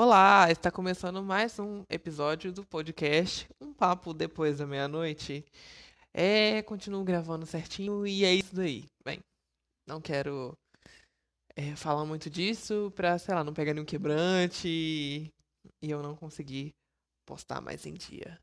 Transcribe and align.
Olá, 0.00 0.48
está 0.48 0.70
começando 0.70 1.20
mais 1.24 1.58
um 1.58 1.82
episódio 1.90 2.52
do 2.52 2.64
podcast 2.64 3.48
Um 3.60 3.72
Papo 3.72 4.14
Depois 4.14 4.58
da 4.58 4.64
Meia-Noite. 4.64 5.44
É, 6.14 6.62
continuo 6.62 7.02
gravando 7.02 7.44
certinho 7.44 8.06
e 8.06 8.24
é 8.24 8.32
isso 8.32 8.54
daí. 8.54 8.84
Bem, 9.04 9.18
não 9.88 10.00
quero 10.00 10.56
é, 11.56 11.74
falar 11.74 12.04
muito 12.04 12.30
disso 12.30 12.92
pra, 12.94 13.18
sei 13.18 13.34
lá, 13.34 13.42
não 13.42 13.52
pegar 13.52 13.74
nenhum 13.74 13.84
quebrante 13.84 14.68
e 14.68 15.32
eu 15.82 16.00
não 16.00 16.14
conseguir 16.14 16.70
postar 17.26 17.60
mais 17.60 17.84
em 17.84 17.94
dia. 17.94 18.38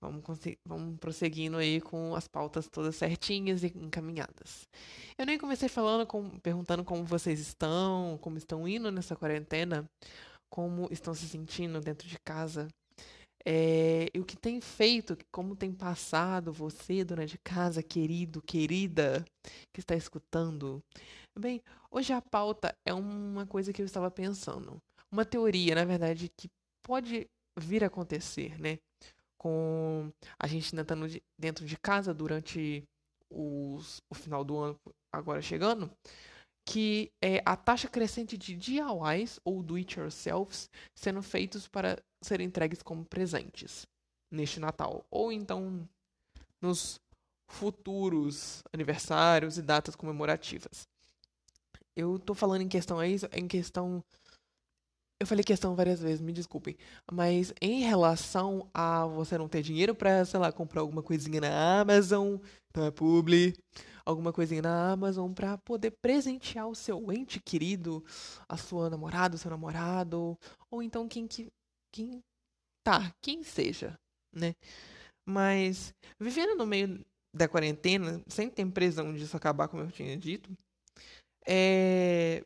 Vamos, 0.00 0.22
vamos 0.64 1.00
prosseguindo 1.00 1.56
aí 1.56 1.80
com 1.80 2.14
as 2.14 2.28
pautas 2.28 2.68
todas 2.68 2.94
certinhas 2.94 3.64
e 3.64 3.66
encaminhadas. 3.76 4.68
Eu 5.18 5.26
nem 5.26 5.36
comecei 5.36 5.68
falando, 5.68 6.06
com, 6.06 6.38
perguntando 6.38 6.84
como 6.84 7.04
vocês 7.04 7.40
estão, 7.40 8.16
como 8.22 8.38
estão 8.38 8.68
indo 8.68 8.92
nessa 8.92 9.16
quarentena 9.16 9.84
como 10.52 10.86
estão 10.90 11.14
se 11.14 11.26
sentindo 11.26 11.80
dentro 11.80 12.06
de 12.06 12.18
casa. 12.18 12.68
É, 13.42 14.10
e 14.12 14.20
o 14.20 14.24
que 14.24 14.36
tem 14.36 14.60
feito, 14.60 15.16
como 15.32 15.56
tem 15.56 15.72
passado 15.72 16.52
você, 16.52 17.02
dona 17.02 17.24
de 17.24 17.38
casa, 17.38 17.82
querido, 17.82 18.42
querida, 18.42 19.24
que 19.72 19.80
está 19.80 19.96
escutando. 19.96 20.84
Bem, 21.36 21.62
hoje 21.90 22.12
a 22.12 22.20
pauta 22.20 22.76
é 22.84 22.92
uma 22.92 23.46
coisa 23.46 23.72
que 23.72 23.80
eu 23.80 23.86
estava 23.86 24.10
pensando. 24.10 24.78
Uma 25.10 25.24
teoria, 25.24 25.74
na 25.74 25.86
verdade, 25.86 26.30
que 26.36 26.50
pode 26.82 27.26
vir 27.58 27.82
a 27.82 27.86
acontecer, 27.86 28.60
né? 28.60 28.78
Com 29.38 30.12
a 30.38 30.46
gente 30.46 30.66
ainda 30.74 30.82
estando 30.82 31.06
dentro 31.38 31.64
de 31.64 31.78
casa 31.78 32.12
durante 32.12 32.84
os, 33.30 34.02
o 34.10 34.14
final 34.14 34.44
do 34.44 34.58
ano 34.58 34.78
agora 35.10 35.40
chegando 35.40 35.90
que 36.64 37.10
é 37.20 37.42
a 37.44 37.56
taxa 37.56 37.88
crescente 37.88 38.36
de 38.36 38.54
DIYs 38.54 39.40
ou 39.44 39.62
do-it-yourselfs 39.62 40.70
sendo 40.94 41.22
feitos 41.22 41.66
para 41.66 42.02
serem 42.20 42.46
entregues 42.46 42.82
como 42.82 43.04
presentes 43.04 43.86
neste 44.30 44.60
Natal. 44.60 45.04
Ou 45.10 45.32
então 45.32 45.88
nos 46.60 47.00
futuros 47.48 48.62
aniversários 48.72 49.58
e 49.58 49.62
datas 49.62 49.96
comemorativas. 49.96 50.88
Eu 51.94 52.18
tô 52.18 52.34
falando 52.34 52.62
em 52.62 52.68
questão 52.68 52.98
aí, 52.98 53.16
em 53.32 53.46
questão 53.46 54.02
eu 55.22 55.26
falei 55.26 55.44
questão 55.44 55.76
várias 55.76 56.00
vezes, 56.00 56.20
me 56.20 56.32
desculpem, 56.32 56.76
mas 57.12 57.54
em 57.60 57.82
relação 57.82 58.68
a 58.74 59.06
você 59.06 59.38
não 59.38 59.48
ter 59.48 59.62
dinheiro 59.62 59.94
para, 59.94 60.24
sei 60.24 60.40
lá, 60.40 60.50
comprar 60.50 60.80
alguma 60.80 61.00
coisinha 61.00 61.40
na 61.40 61.80
Amazon, 61.80 62.38
não 62.74 62.86
é 62.86 62.90
publi, 62.90 63.54
alguma 64.04 64.32
coisinha 64.32 64.62
na 64.62 64.92
Amazon 64.92 65.32
para 65.32 65.58
poder 65.58 65.92
presentear 66.02 66.68
o 66.68 66.74
seu 66.74 67.12
ente 67.12 67.40
querido, 67.40 68.04
a 68.48 68.56
sua 68.56 68.90
namorada, 68.90 69.36
o 69.36 69.38
seu 69.38 69.50
namorado, 69.50 70.38
ou 70.70 70.82
então 70.82 71.08
quem 71.08 71.26
que 71.26 71.50
quem 71.92 72.22
tá, 72.82 73.14
quem 73.22 73.42
seja, 73.42 73.98
né? 74.34 74.54
Mas 75.26 75.94
vivendo 76.18 76.56
no 76.56 76.66
meio 76.66 77.04
da 77.34 77.48
quarentena, 77.48 78.22
sem 78.26 78.50
ter 78.50 78.66
previsão 78.70 79.14
disso 79.14 79.36
acabar, 79.36 79.68
como 79.68 79.82
eu 79.82 79.90
tinha 79.90 80.16
dito, 80.16 80.50
é... 81.46 82.44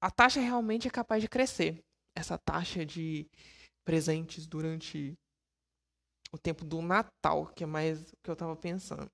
a 0.00 0.10
taxa 0.10 0.40
realmente 0.40 0.88
é 0.88 0.90
capaz 0.90 1.22
de 1.22 1.28
crescer. 1.28 1.82
Essa 2.16 2.38
taxa 2.38 2.84
de 2.84 3.26
presentes 3.84 4.46
durante 4.46 5.14
o 6.32 6.38
tempo 6.38 6.64
do 6.64 6.80
Natal, 6.80 7.46
que 7.54 7.64
é 7.64 7.66
mais 7.66 8.12
o 8.12 8.16
que 8.22 8.30
eu 8.30 8.36
tava 8.36 8.56
pensando. 8.56 9.10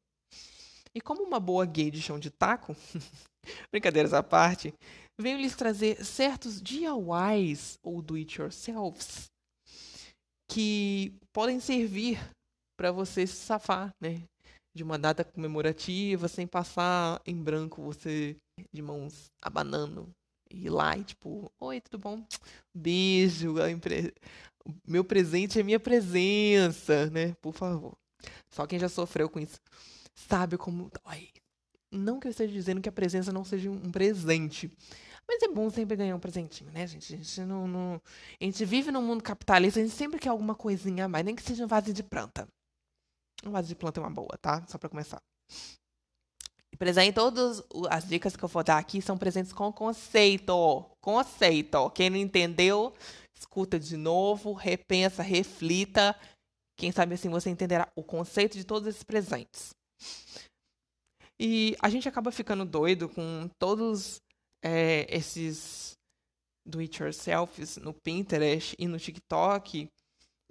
E 0.94 1.00
como 1.00 1.22
uma 1.22 1.40
boa 1.40 1.66
gay 1.66 1.90
de 1.90 2.00
chão 2.00 2.18
de 2.18 2.30
taco, 2.30 2.74
brincadeiras 3.70 4.12
à 4.12 4.22
parte, 4.22 4.72
venho 5.20 5.38
lhes 5.38 5.56
trazer 5.56 6.04
certos 6.04 6.60
DIYs 6.60 7.78
ou 7.82 8.00
do-it-yourselves 8.00 9.30
que 10.50 11.12
podem 11.32 11.60
servir 11.60 12.18
para 12.78 12.90
você 12.90 13.26
se 13.26 13.36
safar, 13.36 13.90
né? 14.00 14.22
De 14.74 14.82
uma 14.82 14.98
data 14.98 15.24
comemorativa, 15.24 16.28
sem 16.28 16.46
passar 16.46 17.20
em 17.26 17.36
branco 17.36 17.82
você 17.82 18.36
de 18.72 18.80
mãos 18.80 19.26
abanando 19.42 20.08
e 20.50 20.66
ir 20.66 20.70
lá 20.70 20.96
e 20.96 21.04
tipo, 21.04 21.50
oi, 21.60 21.80
tudo 21.80 21.98
bom? 21.98 22.24
Beijo, 22.74 23.54
meu 24.86 25.04
presente 25.04 25.58
é 25.58 25.62
minha 25.62 25.80
presença, 25.80 27.10
né? 27.10 27.34
Por 27.42 27.52
favor. 27.52 27.92
Só 28.50 28.66
quem 28.66 28.78
já 28.78 28.88
sofreu 28.88 29.28
com 29.28 29.38
isso 29.38 29.58
sabe 30.26 30.56
como 30.56 30.90
dói. 31.04 31.28
Não 31.92 32.18
que 32.18 32.26
eu 32.26 32.30
esteja 32.30 32.52
dizendo 32.52 32.80
que 32.80 32.88
a 32.88 32.92
presença 32.92 33.32
não 33.32 33.44
seja 33.44 33.70
um 33.70 33.90
presente. 33.90 34.70
Mas 35.26 35.42
é 35.42 35.48
bom 35.48 35.68
sempre 35.70 35.96
ganhar 35.96 36.16
um 36.16 36.20
presentinho, 36.20 36.70
né, 36.72 36.86
gente? 36.86 37.14
A 37.14 37.16
gente, 37.16 37.40
não, 37.42 37.68
não... 37.68 38.00
a 38.40 38.44
gente 38.44 38.64
vive 38.64 38.90
num 38.90 39.02
mundo 39.02 39.22
capitalista, 39.22 39.78
a 39.78 39.82
gente 39.82 39.94
sempre 39.94 40.18
quer 40.18 40.30
alguma 40.30 40.54
coisinha 40.54 41.04
a 41.04 41.08
mais, 41.08 41.24
nem 41.24 41.34
que 41.34 41.42
seja 41.42 41.64
um 41.64 41.68
vaso 41.68 41.92
de 41.92 42.02
planta. 42.02 42.48
Um 43.44 43.50
vaso 43.50 43.68
de 43.68 43.74
planta 43.74 44.00
é 44.00 44.02
uma 44.02 44.10
boa, 44.10 44.36
tá? 44.40 44.64
Só 44.66 44.78
pra 44.78 44.88
começar. 44.88 45.20
Presente, 46.78 47.14
todas 47.14 47.62
as 47.90 48.08
dicas 48.08 48.36
que 48.36 48.44
eu 48.44 48.48
vou 48.48 48.62
dar 48.62 48.78
aqui 48.78 49.02
são 49.02 49.18
presentes 49.18 49.52
com 49.52 49.72
conceito. 49.72 50.84
Conceito. 51.00 51.90
Quem 51.90 52.08
não 52.08 52.16
entendeu, 52.16 52.94
escuta 53.36 53.78
de 53.80 53.96
novo, 53.96 54.52
repensa, 54.52 55.22
reflita. 55.22 56.14
Quem 56.78 56.92
sabe 56.92 57.14
assim 57.14 57.28
você 57.28 57.50
entenderá 57.50 57.88
o 57.96 58.04
conceito 58.04 58.56
de 58.56 58.64
todos 58.64 58.88
esses 58.88 59.02
presentes. 59.02 59.70
E 61.40 61.76
a 61.80 61.88
gente 61.88 62.08
acaba 62.08 62.32
ficando 62.32 62.64
doido 62.64 63.08
com 63.08 63.48
todos 63.58 64.20
é, 64.62 65.06
esses 65.14 65.92
do 66.66 66.80
it 66.80 67.02
yourselfs 67.02 67.76
no 67.76 67.94
Pinterest 67.94 68.74
e 68.78 68.86
no 68.86 68.98
TikTok 68.98 69.88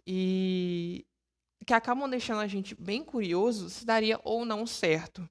e 0.06 1.06
que 1.66 1.74
acabam 1.74 2.10
deixando 2.10 2.40
a 2.40 2.48
gente 2.48 2.74
bem 2.76 3.04
curioso 3.04 3.70
se 3.70 3.86
daria 3.86 4.20
ou 4.24 4.46
não 4.46 4.66
certo. 4.66 5.28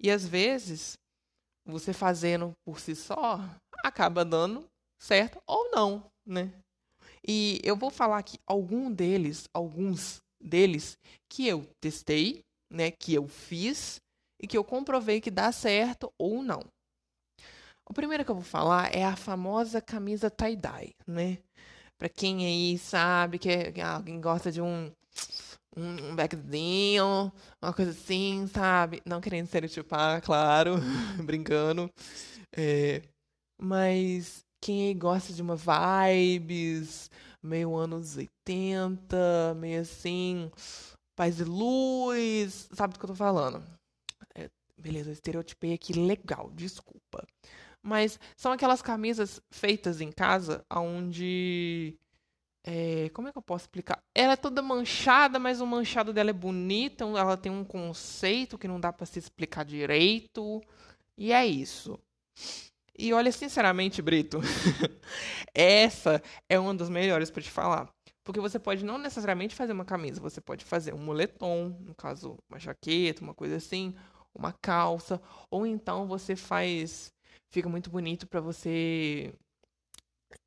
E 0.00 0.10
às 0.10 0.26
vezes, 0.26 0.98
você 1.64 1.92
fazendo 1.92 2.52
por 2.64 2.80
si 2.80 2.94
só 2.96 3.38
acaba 3.84 4.24
dando 4.24 4.68
certo 5.00 5.40
ou 5.46 5.70
não, 5.70 6.10
né? 6.26 6.52
E 7.26 7.60
eu 7.62 7.76
vou 7.76 7.90
falar 7.90 8.18
aqui 8.18 8.38
algum 8.46 8.90
deles, 8.90 9.44
alguns 9.54 10.20
deles 10.40 10.98
que 11.28 11.46
eu 11.46 11.64
testei 11.80 12.40
né, 12.70 12.90
que 12.90 13.14
eu 13.14 13.26
fiz 13.26 14.00
e 14.40 14.46
que 14.46 14.56
eu 14.56 14.64
comprovei 14.64 15.20
que 15.20 15.30
dá 15.30 15.50
certo 15.52 16.12
ou 16.18 16.42
não. 16.42 16.62
O 17.88 17.94
primeiro 17.94 18.24
que 18.24 18.30
eu 18.30 18.34
vou 18.34 18.44
falar 18.44 18.94
é 18.94 19.04
a 19.04 19.16
famosa 19.16 19.80
camisa 19.80 20.30
tie-dye, 20.30 20.94
né? 21.06 21.38
Para 21.98 22.08
quem 22.08 22.46
aí 22.46 22.78
sabe 22.78 23.38
que, 23.38 23.48
é, 23.48 23.72
que 23.72 23.80
alguém 23.80 24.20
gosta 24.20 24.52
de 24.52 24.60
um 24.60 24.92
um 25.76 26.16
backzinho, 26.16 27.32
uma 27.62 27.72
coisa 27.72 27.92
assim, 27.92 28.46
sabe? 28.48 29.00
Não 29.06 29.20
querendo 29.20 29.44
estereotipar, 29.44 30.20
claro, 30.22 30.76
brincando. 31.24 31.90
É, 32.56 33.02
mas 33.60 34.44
quem 34.60 34.88
aí 34.88 34.94
gosta 34.94 35.32
de 35.32 35.40
uma 35.40 35.56
vibes 35.56 37.10
meio 37.42 37.76
anos 37.76 38.16
80, 38.16 39.54
meio 39.56 39.82
assim, 39.82 40.50
paz 41.16 41.38
e 41.40 41.44
luz, 41.44 42.68
sabe 42.72 42.94
do 42.94 42.98
que 42.98 43.04
eu 43.04 43.10
tô 43.10 43.14
falando. 43.14 43.77
Beleza, 44.78 45.10
estereotipei 45.10 45.74
aqui, 45.74 45.92
legal, 45.92 46.50
desculpa. 46.54 47.26
Mas 47.82 48.18
são 48.36 48.52
aquelas 48.52 48.80
camisas 48.80 49.40
feitas 49.50 50.00
em 50.00 50.12
casa, 50.12 50.64
onde. 50.70 51.98
É, 52.64 53.08
como 53.10 53.28
é 53.28 53.32
que 53.32 53.38
eu 53.38 53.42
posso 53.42 53.64
explicar? 53.64 54.02
Ela 54.14 54.34
é 54.34 54.36
toda 54.36 54.60
manchada, 54.60 55.38
mas 55.38 55.60
o 55.60 55.66
manchado 55.66 56.12
dela 56.12 56.30
é 56.30 56.34
bonito, 56.34 57.16
ela 57.16 57.36
tem 57.36 57.50
um 57.50 57.64
conceito 57.64 58.58
que 58.58 58.68
não 58.68 58.78
dá 58.78 58.92
para 58.92 59.06
se 59.06 59.18
explicar 59.18 59.64
direito. 59.64 60.62
E 61.16 61.32
é 61.32 61.46
isso. 61.46 61.98
E 62.96 63.12
olha, 63.12 63.32
sinceramente, 63.32 64.02
Brito, 64.02 64.40
essa 65.54 66.22
é 66.48 66.58
uma 66.58 66.74
das 66.74 66.90
melhores 66.90 67.30
para 67.30 67.42
te 67.42 67.50
falar. 67.50 67.88
Porque 68.24 68.40
você 68.40 68.58
pode 68.58 68.84
não 68.84 68.98
necessariamente 68.98 69.54
fazer 69.54 69.72
uma 69.72 69.84
camisa, 69.84 70.20
você 70.20 70.40
pode 70.40 70.64
fazer 70.64 70.92
um 70.92 70.98
moletom, 70.98 71.76
no 71.80 71.94
caso, 71.94 72.36
uma 72.50 72.58
jaqueta, 72.58 73.22
uma 73.22 73.34
coisa 73.34 73.56
assim, 73.56 73.94
uma 74.38 74.52
calça, 74.52 75.20
ou 75.50 75.66
então 75.66 76.06
você 76.06 76.36
faz. 76.36 77.12
Fica 77.50 77.68
muito 77.68 77.90
bonito 77.90 78.26
para 78.26 78.40
você. 78.40 79.34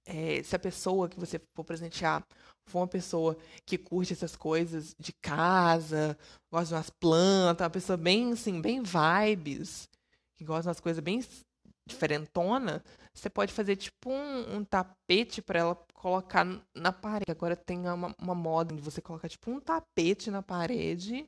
É, 0.06 0.42
se 0.44 0.56
a 0.56 0.60
pessoa 0.60 1.10
que 1.10 1.20
você 1.20 1.40
for 1.56 1.64
presentear 1.64 2.26
for 2.68 2.80
uma 2.80 2.88
pessoa 2.88 3.38
que 3.66 3.78
curte 3.78 4.14
essas 4.14 4.36
coisas 4.36 4.96
de 5.00 5.12
casa, 5.14 6.18
gosta 6.52 6.68
de 6.68 6.74
umas 6.76 6.90
plantas, 6.90 7.66
uma 7.66 7.70
pessoa 7.70 7.98
bem 7.98 8.32
assim, 8.32 8.62
bem 8.62 8.82
vibes, 8.82 9.90
que 10.36 10.46
gosta 10.46 10.64
de 10.64 10.68
umas 10.70 10.80
coisas 10.80 11.04
bem 11.04 11.22
diferentona, 11.88 12.84
você 13.14 13.30
pode 13.30 13.52
fazer 13.52 13.76
tipo 13.76 14.10
um, 14.10 14.58
um 14.58 14.64
tapete 14.64 15.42
para 15.42 15.60
ela 15.60 15.76
colocar 15.94 16.46
na 16.76 16.92
parede. 16.92 17.32
Agora 17.32 17.56
tem 17.56 17.80
uma, 17.88 18.16
uma 18.20 18.36
moda 18.36 18.74
de 18.74 18.82
você 18.82 19.02
colocar 19.02 19.28
tipo 19.28 19.52
um 19.52 19.60
tapete 19.60 20.32
na 20.32 20.42
parede, 20.42 21.28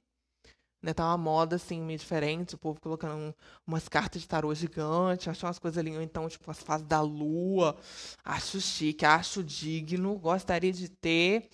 né? 0.83 0.93
Tá 0.93 1.05
uma 1.05 1.17
moda, 1.17 1.55
assim, 1.55 1.81
meio 1.81 1.97
diferente. 1.97 2.55
O 2.55 2.57
povo 2.57 2.79
colocando 2.81 3.15
um, 3.15 3.33
umas 3.65 3.87
cartas 3.87 4.21
de 4.21 4.27
tarô 4.27 4.53
gigante. 4.53 5.29
Acho 5.29 5.45
umas 5.45 5.57
coisas 5.57 5.77
ali, 5.77 5.91
então, 5.91 6.27
tipo, 6.27 6.51
as 6.51 6.61
fases 6.61 6.85
da 6.85 7.01
lua. 7.01 7.77
Acho 8.23 8.59
chique, 8.59 9.05
acho 9.05 9.43
digno. 9.43 10.19
Gostaria 10.19 10.73
de 10.73 10.89
ter. 10.89 11.49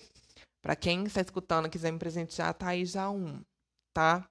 Para 0.60 0.76
quem 0.76 1.04
está 1.04 1.20
escutando 1.20 1.66
e 1.66 1.70
quiser 1.70 1.92
me 1.92 1.98
presentear, 1.98 2.52
tá 2.52 2.68
aí 2.68 2.84
já 2.84 3.08
um, 3.08 3.40
tá? 3.94 4.28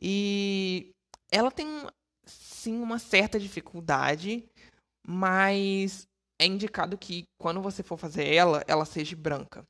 E 0.00 0.90
ela 1.30 1.50
tem, 1.50 1.66
sim, 2.26 2.82
uma 2.82 2.98
certa 2.98 3.40
dificuldade, 3.40 4.44
mas 5.06 6.06
é 6.38 6.46
indicado 6.46 6.98
que 6.98 7.24
quando 7.38 7.62
você 7.62 7.82
for 7.82 7.96
fazer 7.96 8.32
ela, 8.32 8.62
ela 8.68 8.84
seja 8.84 9.16
branca. 9.16 9.64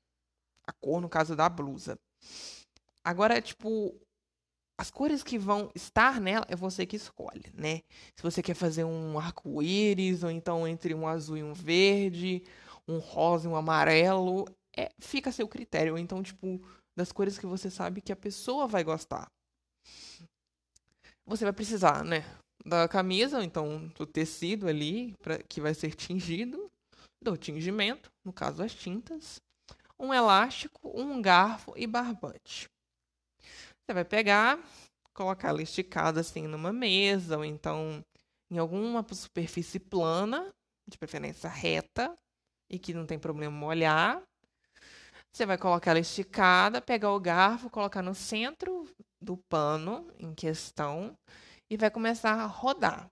A 0.66 0.72
cor, 0.72 1.00
no 1.00 1.08
caso 1.08 1.36
da 1.36 1.48
blusa. 1.48 1.96
Agora, 3.04 3.40
tipo, 3.40 3.94
as 4.78 4.92
cores 4.92 5.25
que 5.25 5.36
vão 5.36 5.70
estar 5.75 6.20
nela 6.20 6.46
é 6.48 6.54
você 6.54 6.86
que 6.86 6.94
escolhe, 6.94 7.52
né? 7.52 7.82
Se 8.14 8.22
você 8.22 8.40
quer 8.40 8.54
fazer 8.54 8.84
um 8.84 9.19
arco-íris, 9.19 10.22
ou 10.22 10.30
então 10.30 10.69
entre 10.69 10.94
um 10.94 11.06
azul 11.06 11.36
e 11.36 11.42
um 11.42 11.52
verde, 11.52 12.44
um 12.86 12.98
rosa 12.98 13.48
e 13.48 13.50
um 13.50 13.56
amarelo, 13.56 14.46
é, 14.76 14.88
fica 15.00 15.30
a 15.30 15.32
seu 15.32 15.48
critério. 15.48 15.98
Então, 15.98 16.22
tipo, 16.22 16.64
das 16.96 17.10
cores 17.10 17.36
que 17.36 17.44
você 17.44 17.69
sabe 17.69 18.00
que 18.00 18.12
a 18.12 18.16
pessoa 18.16 18.69
vai 18.69 18.84
gostar. 18.84 19.28
Você 21.26 21.44
vai 21.44 21.52
precisar, 21.52 22.04
né? 22.04 22.25
Da 22.64 22.86
camisa, 22.86 23.38
ou 23.38 23.42
então 23.42 23.88
do 23.96 24.06
tecido 24.06 24.69
ali, 24.69 25.12
pra, 25.20 25.42
que 25.42 25.60
vai 25.60 25.75
ser 25.75 25.92
tingido, 25.96 26.70
do 27.20 27.36
tingimento, 27.36 28.10
no 28.25 28.32
caso 28.32 28.62
as 28.62 28.72
tintas, 28.72 29.40
um 29.98 30.14
elástico, 30.14 30.88
um 30.94 31.20
garfo 31.20 31.75
e 31.76 31.84
barbante. 31.84 32.69
Você 33.88 33.94
vai 33.94 34.05
pegar, 34.05 34.62
colocar 35.14 35.49
ela 35.49 35.62
esticada 35.62 36.20
assim 36.20 36.46
numa 36.46 36.70
mesa, 36.75 37.38
ou 37.38 37.44
então 37.44 38.05
em 38.50 38.58
alguma 38.58 39.02
superfície 39.14 39.81
plana, 39.81 40.46
de 40.87 40.99
preferência 40.99 41.49
reta, 41.49 42.14
e 42.70 42.79
que 42.79 42.93
não 42.93 43.06
tem 43.06 43.19
problema 43.19 43.56
molhar. 43.56 44.23
Você 45.32 45.46
vai 45.46 45.56
colocar 45.56 45.93
ela 45.93 46.00
esticada, 46.00 46.82
pegar 46.82 47.12
o 47.12 47.19
garfo, 47.19 47.70
colocar 47.70 48.02
no 48.02 48.14
centro 48.14 48.87
do 49.23 49.38
pano 49.49 50.12
em 50.19 50.35
questão 50.35 51.17
e 51.70 51.79
vai 51.79 51.90
começar 51.90 52.35
a 52.35 52.44
rodar. 52.44 53.08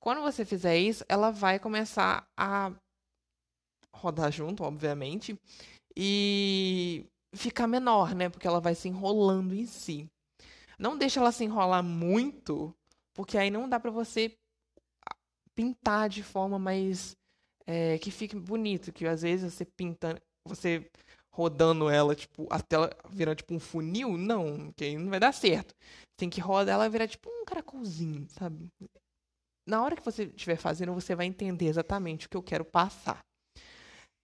Quando 0.00 0.22
você 0.22 0.44
fizer 0.44 0.78
isso, 0.78 1.04
ela 1.08 1.32
vai 1.32 1.58
começar 1.58 2.24
a 2.38 2.70
rodar 3.92 4.30
junto, 4.30 4.62
obviamente, 4.62 5.36
e 5.96 7.04
ficar 7.36 7.66
menor, 7.66 8.14
né? 8.14 8.28
Porque 8.28 8.46
ela 8.46 8.60
vai 8.60 8.74
se 8.74 8.88
enrolando 8.88 9.54
em 9.54 9.66
si. 9.66 10.08
Não 10.78 10.96
deixa 10.96 11.20
ela 11.20 11.32
se 11.32 11.44
enrolar 11.44 11.82
muito, 11.82 12.74
porque 13.14 13.38
aí 13.38 13.50
não 13.50 13.68
dá 13.68 13.80
para 13.80 13.90
você 13.90 14.36
pintar 15.54 16.08
de 16.08 16.22
forma 16.22 16.58
mais 16.58 17.16
é, 17.66 17.98
que 17.98 18.10
fique 18.10 18.36
bonito, 18.36 18.92
que 18.92 19.06
às 19.06 19.22
vezes 19.22 19.54
você 19.54 19.64
pintando, 19.64 20.20
você 20.46 20.88
rodando 21.32 21.88
ela 21.88 22.14
tipo 22.14 22.46
até 22.50 22.76
ela 22.76 22.90
virar 23.10 23.34
tipo 23.34 23.54
um 23.54 23.60
funil, 23.60 24.16
não, 24.16 24.72
que 24.72 24.84
aí 24.84 24.98
não 24.98 25.10
vai 25.10 25.20
dar 25.20 25.32
certo. 25.32 25.74
Tem 26.16 26.30
que 26.30 26.40
rodar 26.40 26.74
ela 26.74 26.88
virar 26.88 27.08
tipo 27.08 27.28
um 27.28 27.44
caracolzinho, 27.44 28.26
sabe? 28.30 28.68
Na 29.66 29.82
hora 29.82 29.96
que 29.96 30.04
você 30.04 30.24
estiver 30.24 30.56
fazendo, 30.56 30.94
você 30.94 31.14
vai 31.14 31.26
entender 31.26 31.66
exatamente 31.66 32.26
o 32.26 32.30
que 32.30 32.36
eu 32.36 32.42
quero 32.42 32.64
passar. 32.64 33.20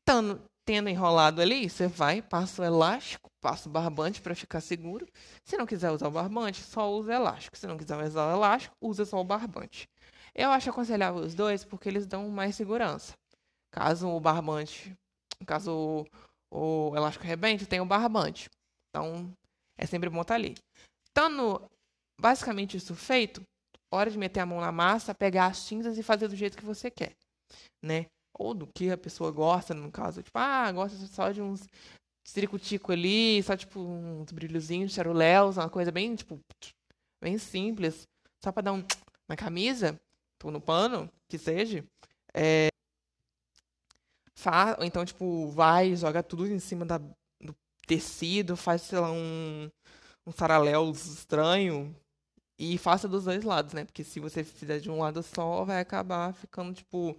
Tando, 0.05 0.43
tendo 0.65 0.89
enrolado 0.89 1.41
ali, 1.41 1.69
você 1.69 1.89
vai, 1.89 2.23
passa 2.23 2.63
o 2.63 2.65
elástico, 2.65 3.31
passa 3.41 3.69
o 3.69 3.73
barbante 3.73 4.21
para 4.21 4.35
ficar 4.35 4.61
seguro. 4.61 5.07
Se 5.45 5.57
não 5.57 5.67
quiser 5.67 5.91
usar 5.91 6.09
o 6.09 6.11
barbante, 6.11 6.63
só 6.63 6.91
usa 6.93 7.11
o 7.11 7.15
elástico. 7.15 7.57
Se 7.57 7.67
não 7.67 7.77
quiser 7.77 7.97
usar 8.03 8.29
o 8.29 8.37
elástico, 8.37 8.75
usa 8.81 9.05
só 9.05 9.21
o 9.21 9.25
barbante. 9.25 9.89
Eu 10.35 10.51
acho 10.51 10.71
aconselhável 10.71 11.21
os 11.23 11.35
dois 11.35 11.65
porque 11.65 11.89
eles 11.89 12.07
dão 12.07 12.29
mais 12.29 12.55
segurança. 12.55 13.15
Caso 13.71 14.09
o 14.09 14.21
barbante, 14.21 14.95
caso 15.47 16.07
o, 16.51 16.91
o 16.91 16.97
elástico 16.97 17.25
rebente, 17.25 17.67
tem 17.67 17.81
o 17.81 17.87
barbante. 17.87 18.49
Então, 18.91 19.33
é 19.77 19.87
sempre 19.87 20.09
bom 20.09 20.21
estar 20.23 20.35
tá 20.35 20.39
ali. 20.39 20.55
Estando 21.09 21.69
basicamente 22.21 22.77
isso 22.77 22.95
feito, 22.95 23.43
hora 23.91 24.11
de 24.11 24.19
meter 24.19 24.41
a 24.41 24.47
mão 24.47 24.61
na 24.61 24.71
massa, 24.71 25.15
pegar 25.15 25.47
as 25.47 25.67
tintas 25.67 25.99
e 25.99 26.03
fazer 26.03 26.29
do 26.29 26.37
jeito 26.37 26.57
que 26.57 26.65
você 26.65 26.91
quer, 26.91 27.15
né? 27.83 28.07
Ou 28.35 28.55
do 28.55 28.67
que 28.67 28.91
a 28.91 28.99
pessoa 28.99 29.31
gosta, 29.31 29.75
no 29.75 29.91
caso. 29.91 30.23
Tipo, 30.23 30.39
ah, 30.39 30.71
gosta 30.73 30.97
só 31.07 31.31
de 31.31 31.41
uns 31.43 31.67
ciricutico 32.25 32.93
ali, 32.93 33.43
só 33.43 33.57
tipo 33.57 33.81
uns 33.81 34.31
brilhozinhos, 34.31 34.93
charuléus, 34.93 35.57
uma 35.57 35.69
coisa 35.69 35.91
bem, 35.91 36.15
tipo, 36.15 36.39
bem 37.21 37.37
simples, 37.39 38.07
só 38.43 38.53
para 38.53 38.63
dar 38.63 38.73
um 38.73 38.85
na 39.29 39.37
camisa, 39.37 40.01
ou 40.43 40.51
no 40.51 40.61
pano, 40.61 41.11
que 41.29 41.39
seja. 41.39 41.85
É, 42.35 42.69
ou 44.79 44.85
então, 44.85 45.05
tipo, 45.05 45.49
vai, 45.51 45.95
joga 45.95 46.23
tudo 46.23 46.47
em 46.47 46.59
cima 46.59 46.85
da, 46.85 46.99
do 46.99 47.55
tecido, 47.87 48.57
faz, 48.57 48.83
sei 48.83 48.99
lá, 48.99 49.11
um, 49.11 49.71
um 50.27 50.33
saraléu 50.33 50.91
estranho, 50.91 51.95
e 52.59 52.79
faça 52.79 53.09
dos 53.09 53.25
dois 53.25 53.43
lados, 53.45 53.73
né? 53.73 53.85
Porque 53.85 54.05
se 54.05 54.21
você 54.21 54.45
fizer 54.45 54.79
de 54.79 54.91
um 54.91 54.99
lado 55.01 55.23
só, 55.23 55.65
vai 55.65 55.81
acabar 55.81 56.33
ficando, 56.33 56.73
tipo, 56.75 57.17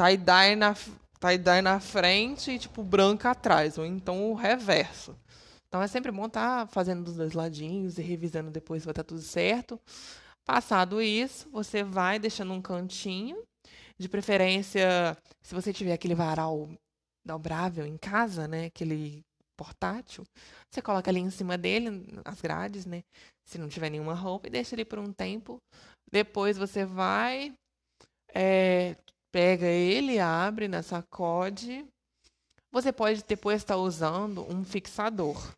tie-dye 0.00 0.56
na, 0.56 0.74
tie 0.74 1.62
na 1.62 1.78
frente 1.78 2.52
e, 2.52 2.58
tipo, 2.58 2.82
branca 2.82 3.30
atrás, 3.32 3.76
ou 3.76 3.84
então 3.84 4.30
o 4.30 4.34
reverso. 4.34 5.14
Então 5.68 5.82
é 5.82 5.86
sempre 5.86 6.10
bom 6.10 6.26
estar 6.26 6.60
tá 6.60 6.66
fazendo 6.66 7.04
dos 7.04 7.16
dois 7.16 7.32
ladinhos 7.34 7.98
e 7.98 8.02
revisando 8.02 8.50
depois 8.50 8.82
se 8.82 8.86
vai 8.86 8.92
estar 8.92 9.04
tá 9.04 9.08
tudo 9.08 9.20
certo. 9.20 9.78
Passado 10.46 11.00
isso, 11.02 11.48
você 11.50 11.84
vai 11.84 12.18
deixando 12.18 12.52
um 12.52 12.62
cantinho. 12.62 13.42
De 13.98 14.08
preferência, 14.08 15.14
se 15.42 15.54
você 15.54 15.74
tiver 15.74 15.92
aquele 15.92 16.14
varal 16.14 16.70
dobrável 17.24 17.84
em 17.84 17.98
casa, 17.98 18.48
né? 18.48 18.64
Aquele 18.66 19.20
portátil, 19.58 20.24
você 20.70 20.80
coloca 20.80 21.10
ali 21.10 21.20
em 21.20 21.28
cima 21.28 21.58
dele, 21.58 22.08
as 22.24 22.40
grades, 22.40 22.86
né? 22.86 23.02
Se 23.46 23.58
não 23.58 23.68
tiver 23.68 23.90
nenhuma 23.90 24.14
roupa, 24.14 24.46
e 24.46 24.50
deixa 24.50 24.74
ali 24.74 24.86
por 24.86 24.98
um 24.98 25.12
tempo. 25.12 25.58
Depois 26.10 26.56
você 26.56 26.86
vai, 26.86 27.52
é, 28.34 28.96
pega 29.32 29.66
ele, 29.66 30.18
abre 30.18 30.68
na 30.68 30.82
sacode. 30.82 31.86
Você 32.72 32.92
pode 32.92 33.24
depois 33.24 33.58
estar 33.58 33.76
usando 33.76 34.42
um 34.52 34.64
fixador. 34.64 35.54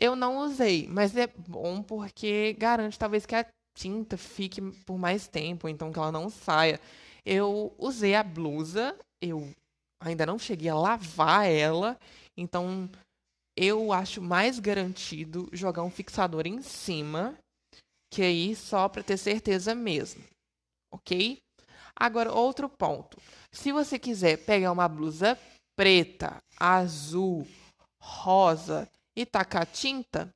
Eu 0.00 0.14
não 0.14 0.38
usei, 0.38 0.86
mas 0.88 1.16
é 1.16 1.26
bom 1.26 1.82
porque 1.82 2.52
garante 2.54 2.98
talvez 2.98 3.26
que 3.26 3.34
a 3.34 3.46
tinta 3.76 4.16
fique 4.16 4.60
por 4.84 4.98
mais 4.98 5.26
tempo, 5.26 5.68
então 5.68 5.92
que 5.92 5.98
ela 5.98 6.12
não 6.12 6.28
saia. 6.30 6.80
Eu 7.24 7.74
usei 7.78 8.14
a 8.14 8.22
blusa, 8.22 8.96
eu 9.20 9.52
ainda 10.00 10.24
não 10.24 10.38
cheguei 10.38 10.68
a 10.68 10.76
lavar 10.76 11.46
ela, 11.46 11.98
então 12.36 12.88
eu 13.56 13.92
acho 13.92 14.22
mais 14.22 14.60
garantido 14.60 15.48
jogar 15.52 15.82
um 15.82 15.90
fixador 15.90 16.46
em 16.46 16.62
cima, 16.62 17.36
que 18.12 18.22
aí 18.22 18.54
só 18.54 18.88
para 18.88 19.02
ter 19.02 19.16
certeza 19.16 19.74
mesmo, 19.74 20.22
ok? 20.92 21.38
Agora, 21.98 22.32
outro 22.32 22.68
ponto. 22.68 23.18
Se 23.52 23.72
você 23.72 23.98
quiser 23.98 24.36
pegar 24.44 24.70
uma 24.70 24.86
blusa 24.86 25.36
preta, 25.74 26.36
azul, 26.58 27.46
rosa 28.00 28.88
e 29.16 29.26
tacar 29.26 29.66
tinta, 29.66 30.28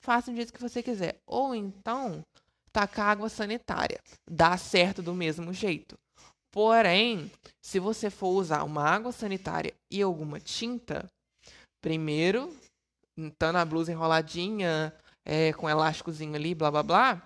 faça 0.00 0.30
do 0.30 0.36
jeito 0.36 0.52
que 0.52 0.60
você 0.60 0.82
quiser. 0.82 1.18
Ou 1.26 1.54
então, 1.54 2.22
tacar 2.72 3.08
água 3.08 3.28
sanitária. 3.28 3.98
Dá 4.28 4.56
certo 4.56 5.02
do 5.02 5.14
mesmo 5.14 5.52
jeito. 5.52 5.96
Porém, 6.52 7.30
se 7.64 7.78
você 7.78 8.10
for 8.10 8.30
usar 8.30 8.64
uma 8.64 8.82
água 8.82 9.12
sanitária 9.12 9.72
e 9.90 10.02
alguma 10.02 10.40
tinta, 10.40 11.08
primeiro, 11.80 12.54
estando 13.16 13.56
a 13.56 13.64
blusa 13.64 13.92
enroladinha, 13.92 14.92
é, 15.24 15.52
com 15.52 15.68
elásticozinho 15.68 16.34
ali, 16.34 16.54
blá 16.54 16.70
blá 16.70 16.82
blá, 16.82 17.22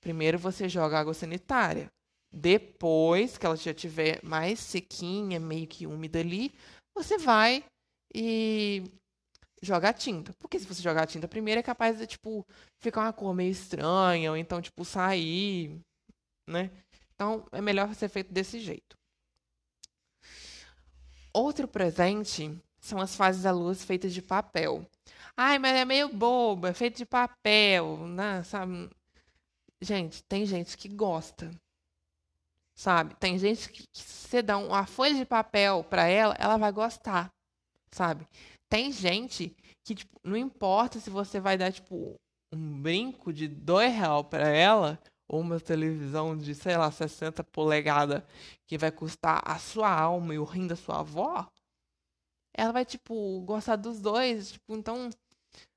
primeiro 0.00 0.38
você 0.38 0.68
joga 0.68 1.00
água 1.00 1.14
sanitária. 1.14 1.90
Depois 2.38 3.38
que 3.38 3.46
ela 3.46 3.56
já 3.56 3.72
tiver 3.72 4.20
mais 4.22 4.60
sequinha, 4.60 5.40
meio 5.40 5.66
que 5.66 5.86
úmida 5.86 6.20
ali, 6.20 6.52
você 6.94 7.16
vai 7.16 7.64
e 8.14 8.84
joga 9.62 9.88
a 9.88 9.92
tinta. 9.94 10.34
Porque 10.34 10.58
se 10.58 10.66
você 10.66 10.82
jogar 10.82 11.04
a 11.04 11.06
tinta 11.06 11.26
primeiro, 11.26 11.60
é 11.60 11.62
capaz 11.62 11.96
de, 11.96 12.06
tipo, 12.06 12.46
ficar 12.78 13.00
uma 13.00 13.12
cor 13.14 13.34
meio 13.34 13.50
estranha, 13.50 14.30
ou 14.30 14.36
então, 14.36 14.60
tipo, 14.60 14.84
sair, 14.84 15.80
né? 16.46 16.70
Então, 17.14 17.46
é 17.52 17.62
melhor 17.62 17.94
ser 17.94 18.10
feito 18.10 18.30
desse 18.30 18.60
jeito. 18.60 18.98
Outro 21.32 21.66
presente 21.66 22.54
são 22.78 23.00
as 23.00 23.16
fases 23.16 23.44
da 23.44 23.50
luz 23.50 23.82
feitas 23.82 24.12
de 24.12 24.20
papel. 24.20 24.86
Ai, 25.34 25.58
mas 25.58 25.74
é 25.74 25.86
meio 25.86 26.10
bobo, 26.10 26.66
é 26.66 26.74
feito 26.74 26.98
de 26.98 27.06
papel, 27.06 28.06
né? 28.08 28.42
Sabe? 28.42 28.90
Gente, 29.80 30.22
tem 30.24 30.44
gente 30.44 30.76
que 30.76 30.88
gosta 30.88 31.50
sabe? 32.76 33.14
Tem 33.16 33.38
gente 33.38 33.70
que, 33.70 33.84
que 33.92 34.02
se 34.02 34.28
você 34.28 34.42
dá 34.42 34.58
uma 34.58 34.86
folha 34.86 35.14
de 35.14 35.24
papel 35.24 35.82
para 35.82 36.06
ela, 36.06 36.36
ela 36.38 36.56
vai 36.56 36.70
gostar, 36.70 37.32
sabe? 37.90 38.26
Tem 38.68 38.92
gente 38.92 39.56
que 39.82 39.94
tipo, 39.94 40.20
não 40.22 40.36
importa 40.36 41.00
se 41.00 41.10
você 41.10 41.40
vai 41.40 41.56
dar 41.56 41.72
tipo 41.72 42.14
um 42.52 42.80
brinco 42.80 43.32
de 43.32 43.48
dois 43.48 43.92
real 43.92 44.24
para 44.24 44.48
ela, 44.48 45.00
ou 45.28 45.40
uma 45.40 45.58
televisão 45.58 46.36
de, 46.36 46.54
sei 46.54 46.76
lá, 46.76 46.90
60 46.90 47.42
polegadas 47.44 48.22
que 48.66 48.78
vai 48.78 48.90
custar 48.92 49.42
a 49.44 49.58
sua 49.58 49.90
alma 49.90 50.34
e 50.34 50.38
o 50.38 50.44
rim 50.44 50.66
da 50.66 50.76
sua 50.76 51.00
avó, 51.00 51.48
ela 52.54 52.72
vai, 52.72 52.84
tipo, 52.84 53.40
gostar 53.42 53.76
dos 53.76 54.00
dois. 54.00 54.52
Tipo, 54.52 54.76
então, 54.76 55.10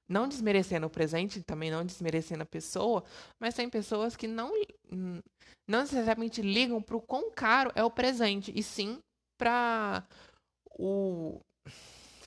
não 0.10 0.28
desmerecendo 0.28 0.88
o 0.88 0.90
presente, 0.90 1.44
também 1.44 1.70
não 1.70 1.86
desmerecendo 1.86 2.44
a 2.44 2.48
pessoa, 2.48 3.04
mas 3.40 3.54
tem 3.54 3.70
pessoas 3.70 4.16
que 4.16 4.28
não, 4.28 4.52
não 5.68 5.82
necessariamente 5.82 6.42
ligam 6.42 6.82
pro 6.82 7.00
quão 7.00 7.32
caro 7.32 7.72
é 7.76 7.84
o 7.84 7.92
presente, 7.92 8.52
e 8.56 8.64
sim 8.64 9.00
pra 9.38 10.04
o. 10.72 11.40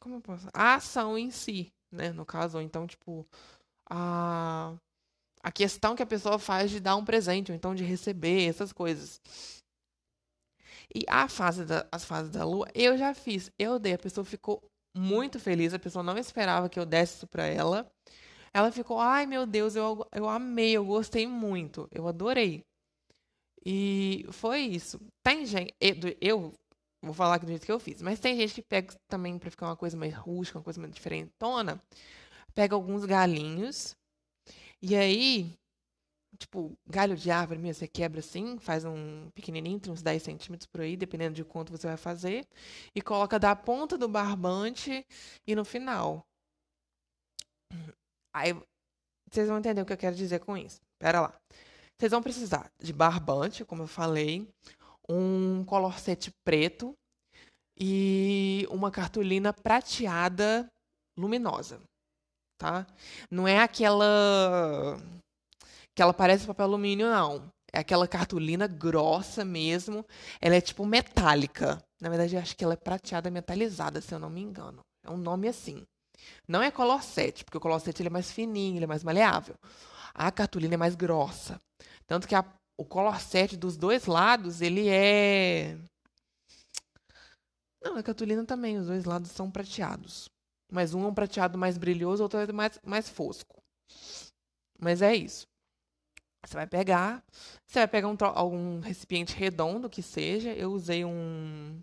Como 0.00 0.16
eu 0.16 0.20
posso? 0.20 0.48
A 0.54 0.76
ação 0.76 1.18
em 1.18 1.30
si, 1.30 1.72
né? 1.90 2.12
No 2.12 2.24
caso, 2.24 2.58
ou 2.58 2.62
então, 2.62 2.86
tipo, 2.86 3.26
a 3.90 4.74
a 5.42 5.50
questão 5.50 5.96
que 5.96 6.02
a 6.02 6.06
pessoa 6.06 6.38
faz 6.38 6.70
de 6.70 6.78
dar 6.78 6.94
um 6.96 7.04
presente, 7.04 7.50
ou 7.50 7.56
então 7.56 7.74
de 7.74 7.82
receber, 7.82 8.48
essas 8.48 8.72
coisas. 8.72 9.20
E 10.94 11.04
a 11.08 11.26
fase 11.28 11.64
da, 11.64 11.86
as 11.90 12.04
fases 12.04 12.30
da 12.30 12.44
lua, 12.44 12.68
eu 12.74 12.96
já 12.96 13.12
fiz. 13.14 13.50
Eu 13.58 13.78
dei, 13.78 13.94
a 13.94 13.98
pessoa 13.98 14.24
ficou 14.24 14.62
muito 14.94 15.40
feliz, 15.40 15.74
a 15.74 15.78
pessoa 15.78 16.02
não 16.02 16.18
esperava 16.18 16.68
que 16.68 16.78
eu 16.78 16.86
desse 16.86 17.16
isso 17.16 17.26
pra 17.26 17.46
ela. 17.46 17.90
Ela 18.54 18.70
ficou, 18.72 18.98
ai 19.00 19.26
meu 19.26 19.46
Deus, 19.46 19.76
eu, 19.76 20.06
eu 20.12 20.28
amei, 20.28 20.72
eu 20.72 20.84
gostei 20.84 21.26
muito, 21.26 21.88
eu 21.92 22.06
adorei. 22.08 22.64
E 23.64 24.26
foi 24.32 24.60
isso. 24.62 25.00
Tem 25.22 25.46
gente, 25.46 25.74
eu, 26.20 26.52
vou 27.00 27.14
falar 27.14 27.36
aqui 27.36 27.46
do 27.46 27.50
jeito 27.50 27.66
que 27.66 27.72
eu 27.72 27.80
fiz, 27.80 28.02
mas 28.02 28.20
tem 28.20 28.36
gente 28.36 28.54
que 28.54 28.62
pega 28.62 28.94
também 29.08 29.38
pra 29.38 29.50
ficar 29.50 29.66
uma 29.66 29.76
coisa 29.76 29.96
mais 29.96 30.14
rústica, 30.14 30.58
uma 30.58 30.64
coisa 30.64 30.80
mais 30.80 30.92
diferentona, 30.92 31.82
pega 32.54 32.74
alguns 32.74 33.04
galinhos 33.04 33.96
e 34.82 34.96
aí, 34.96 35.54
tipo, 36.42 36.72
galho 36.86 37.16
de 37.16 37.30
árvore 37.30 37.58
mesmo, 37.58 37.80
você 37.80 37.88
quebra 37.88 38.20
assim, 38.20 38.58
faz 38.58 38.84
um 38.84 39.28
pequenininho, 39.34 39.80
uns 39.88 40.02
10 40.02 40.22
centímetros 40.22 40.66
por 40.66 40.80
aí, 40.80 40.96
dependendo 40.96 41.34
de 41.34 41.44
quanto 41.44 41.72
você 41.72 41.86
vai 41.86 41.96
fazer, 41.96 42.46
e 42.94 43.00
coloca 43.00 43.38
da 43.38 43.56
ponta 43.56 43.96
do 43.96 44.08
barbante 44.08 45.04
e 45.46 45.54
no 45.54 45.64
final. 45.64 46.24
Aí, 48.34 48.54
vocês 49.30 49.48
vão 49.48 49.58
entender 49.58 49.82
o 49.82 49.86
que 49.86 49.92
eu 49.92 49.98
quero 49.98 50.16
dizer 50.16 50.40
com 50.40 50.56
isso. 50.56 50.80
Pera 50.98 51.20
lá. 51.20 51.34
Vocês 51.98 52.12
vão 52.12 52.22
precisar 52.22 52.70
de 52.80 52.92
barbante, 52.92 53.64
como 53.64 53.82
eu 53.82 53.86
falei, 53.86 54.48
um 55.08 55.64
colorsete 55.64 56.30
preto 56.44 56.94
e 57.78 58.66
uma 58.70 58.90
cartolina 58.90 59.52
prateada 59.52 60.66
luminosa 61.18 61.80
tá? 62.62 62.86
Não 63.28 63.48
é 63.48 63.58
aquela 63.58 64.96
que 65.94 66.02
ela 66.02 66.14
parece 66.14 66.46
papel 66.46 66.66
alumínio, 66.66 67.10
não. 67.10 67.50
É 67.72 67.78
aquela 67.78 68.06
cartolina 68.06 68.66
grossa 68.66 69.44
mesmo. 69.44 70.04
Ela 70.40 70.56
é 70.56 70.60
tipo 70.60 70.84
metálica. 70.84 71.82
Na 72.00 72.08
verdade, 72.08 72.34
eu 72.34 72.40
acho 72.40 72.56
que 72.56 72.64
ela 72.64 72.74
é 72.74 72.76
prateada 72.76 73.30
metalizada, 73.30 74.00
se 74.00 74.14
eu 74.14 74.18
não 74.18 74.28
me 74.28 74.40
engano. 74.42 74.80
É 75.04 75.10
um 75.10 75.16
nome 75.16 75.48
assim. 75.48 75.84
Não 76.46 76.62
é 76.62 76.70
color 76.70 77.02
7, 77.02 77.44
porque 77.44 77.56
o 77.56 77.60
color 77.60 77.80
7 77.80 78.02
ele 78.02 78.08
é 78.08 78.10
mais 78.10 78.30
fininho, 78.30 78.76
ele 78.76 78.84
é 78.84 78.88
mais 78.88 79.02
maleável. 79.02 79.54
A 80.14 80.30
cartolina 80.30 80.74
é 80.74 80.76
mais 80.76 80.94
grossa. 80.94 81.60
Tanto 82.06 82.28
que 82.28 82.34
a, 82.34 82.44
o 82.76 82.84
color 82.84 83.20
7 83.20 83.56
dos 83.56 83.76
dois 83.76 84.06
lados, 84.06 84.60
ele 84.60 84.88
é. 84.88 85.78
Não, 87.82 87.96
a 87.96 88.02
cartolina 88.02 88.44
também, 88.44 88.78
os 88.78 88.86
dois 88.86 89.04
lados 89.04 89.30
são 89.30 89.50
prateados. 89.50 90.28
Mas 90.70 90.94
um 90.94 91.04
é 91.04 91.08
um 91.08 91.14
prateado 91.14 91.58
mais 91.58 91.76
brilhoso, 91.76 92.22
outro 92.22 92.38
é 92.38 92.52
mais, 92.52 92.78
mais 92.84 93.08
fosco. 93.08 93.60
Mas 94.78 95.02
é 95.02 95.14
isso. 95.14 95.46
Você 96.44 96.54
vai 96.54 96.66
pegar. 96.66 97.24
Você 97.66 97.80
vai 97.80 97.88
pegar 97.88 98.08
um, 98.08 98.16
algum 98.34 98.80
recipiente 98.80 99.34
redondo 99.34 99.88
que 99.88 100.02
seja. 100.02 100.52
Eu 100.52 100.72
usei 100.72 101.04
um, 101.04 101.80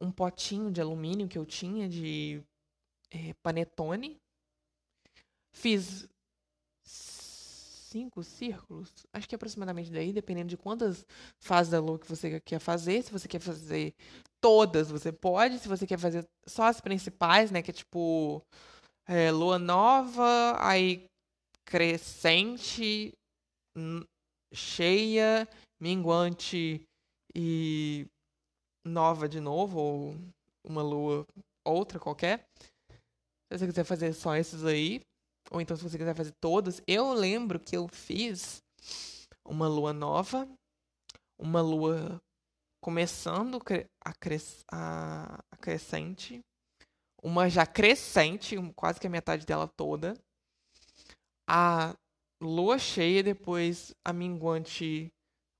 um 0.00 0.10
potinho 0.10 0.70
de 0.70 0.80
alumínio 0.80 1.28
que 1.28 1.38
eu 1.38 1.44
tinha 1.44 1.88
de 1.88 2.42
é, 3.10 3.34
panetone. 3.42 4.16
Fiz 5.52 6.08
cinco 7.90 8.22
círculos, 8.22 8.92
acho 9.12 9.28
que 9.28 9.34
aproximadamente 9.34 9.90
daí, 9.90 10.12
dependendo 10.12 10.48
de 10.48 10.56
quantas 10.56 11.04
fases 11.40 11.72
da 11.72 11.80
lua 11.80 11.98
que 11.98 12.08
você 12.08 12.38
quer 12.40 12.60
fazer. 12.60 13.02
Se 13.02 13.10
você 13.10 13.26
quer 13.26 13.40
fazer 13.40 13.94
todas, 14.40 14.90
você 14.90 15.10
pode. 15.10 15.58
Se 15.58 15.66
você 15.66 15.86
quer 15.86 15.98
fazer 15.98 16.24
só 16.46 16.64
as 16.64 16.80
principais, 16.80 17.50
né, 17.50 17.62
que 17.62 17.72
é 17.72 17.74
tipo 17.74 18.42
é, 19.08 19.32
lua 19.32 19.58
nova, 19.58 20.56
aí 20.58 21.04
crescente, 21.64 23.12
cheia, 24.52 25.48
minguante 25.80 26.82
e 27.34 28.06
nova 28.84 29.28
de 29.28 29.40
novo, 29.40 29.78
ou 29.78 30.16
uma 30.64 30.82
lua 30.82 31.26
outra 31.64 31.98
qualquer. 31.98 32.46
Se 33.52 33.58
você 33.58 33.66
quiser 33.66 33.84
fazer 33.84 34.12
só 34.12 34.36
esses 34.36 34.64
aí, 34.64 35.00
ou 35.50 35.60
então 35.60 35.76
se 35.76 35.82
você 35.82 35.98
quiser 35.98 36.14
fazer 36.14 36.32
todos, 36.40 36.80
eu 36.86 37.12
lembro 37.12 37.58
que 37.58 37.76
eu 37.76 37.88
fiz 37.88 38.62
uma 39.44 39.66
lua 39.68 39.92
nova, 39.92 40.48
uma 41.38 41.60
lua 41.60 42.20
começando 42.80 43.60
a, 44.04 44.12
cres 44.14 44.64
a, 44.70 45.42
crescente, 45.60 46.40
uma 47.22 47.48
já 47.48 47.66
crescente, 47.66 48.56
quase 48.74 49.00
que 49.00 49.06
a 49.06 49.10
metade 49.10 49.44
dela 49.44 49.68
toda, 49.68 50.14
a 51.48 51.94
lua 52.40 52.78
cheia, 52.78 53.22
depois 53.22 53.94
a 54.04 54.12
minguante 54.12 55.08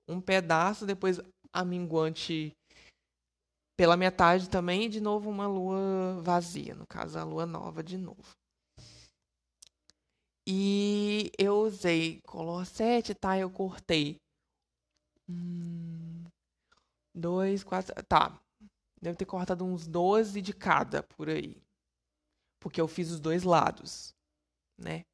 um 0.08 0.20
pedaço, 0.20 0.86
depois 0.86 1.20
a 1.52 1.64
minguante 1.64 2.52
pela 3.76 3.96
metade 3.96 4.48
também, 4.48 4.84
e 4.84 4.88
de 4.88 5.00
novo 5.00 5.30
uma 5.30 5.46
lua 5.46 6.20
vazia, 6.22 6.74
no 6.74 6.86
caso 6.86 7.18
a 7.18 7.24
lua 7.24 7.46
nova 7.46 7.82
de 7.82 7.96
novo. 7.96 8.34
E 10.46 11.30
eu 11.38 11.60
usei 11.60 12.20
color 12.22 12.66
7, 12.66 13.14
tá? 13.14 13.38
Eu 13.38 13.50
cortei. 13.50 14.16
Hum, 15.28 16.24
dois, 17.14 17.62
quatro. 17.62 17.94
Tá. 18.04 18.38
Deve 19.00 19.16
ter 19.16 19.26
cortado 19.26 19.64
uns 19.64 19.86
12 19.86 20.42
de 20.42 20.52
cada 20.52 21.02
por 21.02 21.28
aí. 21.28 21.56
Porque 22.60 22.80
eu 22.80 22.88
fiz 22.88 23.10
os 23.10 23.20
dois 23.20 23.44
lados, 23.44 24.12
né? 24.78 25.04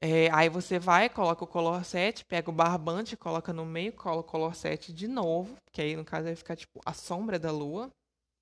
É, 0.00 0.30
aí 0.30 0.48
você 0.48 0.78
vai, 0.78 1.08
coloca 1.08 1.42
o 1.42 1.46
color 1.46 1.84
7, 1.84 2.24
pega 2.24 2.50
o 2.50 2.52
barbante, 2.52 3.16
coloca 3.16 3.52
no 3.52 3.64
meio, 3.64 3.92
coloca 3.92 4.28
o 4.28 4.30
color 4.30 4.54
7 4.54 4.92
de 4.92 5.08
novo, 5.08 5.56
que 5.72 5.80
aí 5.80 5.96
no 5.96 6.04
caso 6.04 6.24
vai 6.24 6.36
ficar 6.36 6.56
tipo 6.56 6.80
a 6.84 6.92
sombra 6.92 7.38
da 7.38 7.50
lua 7.50 7.90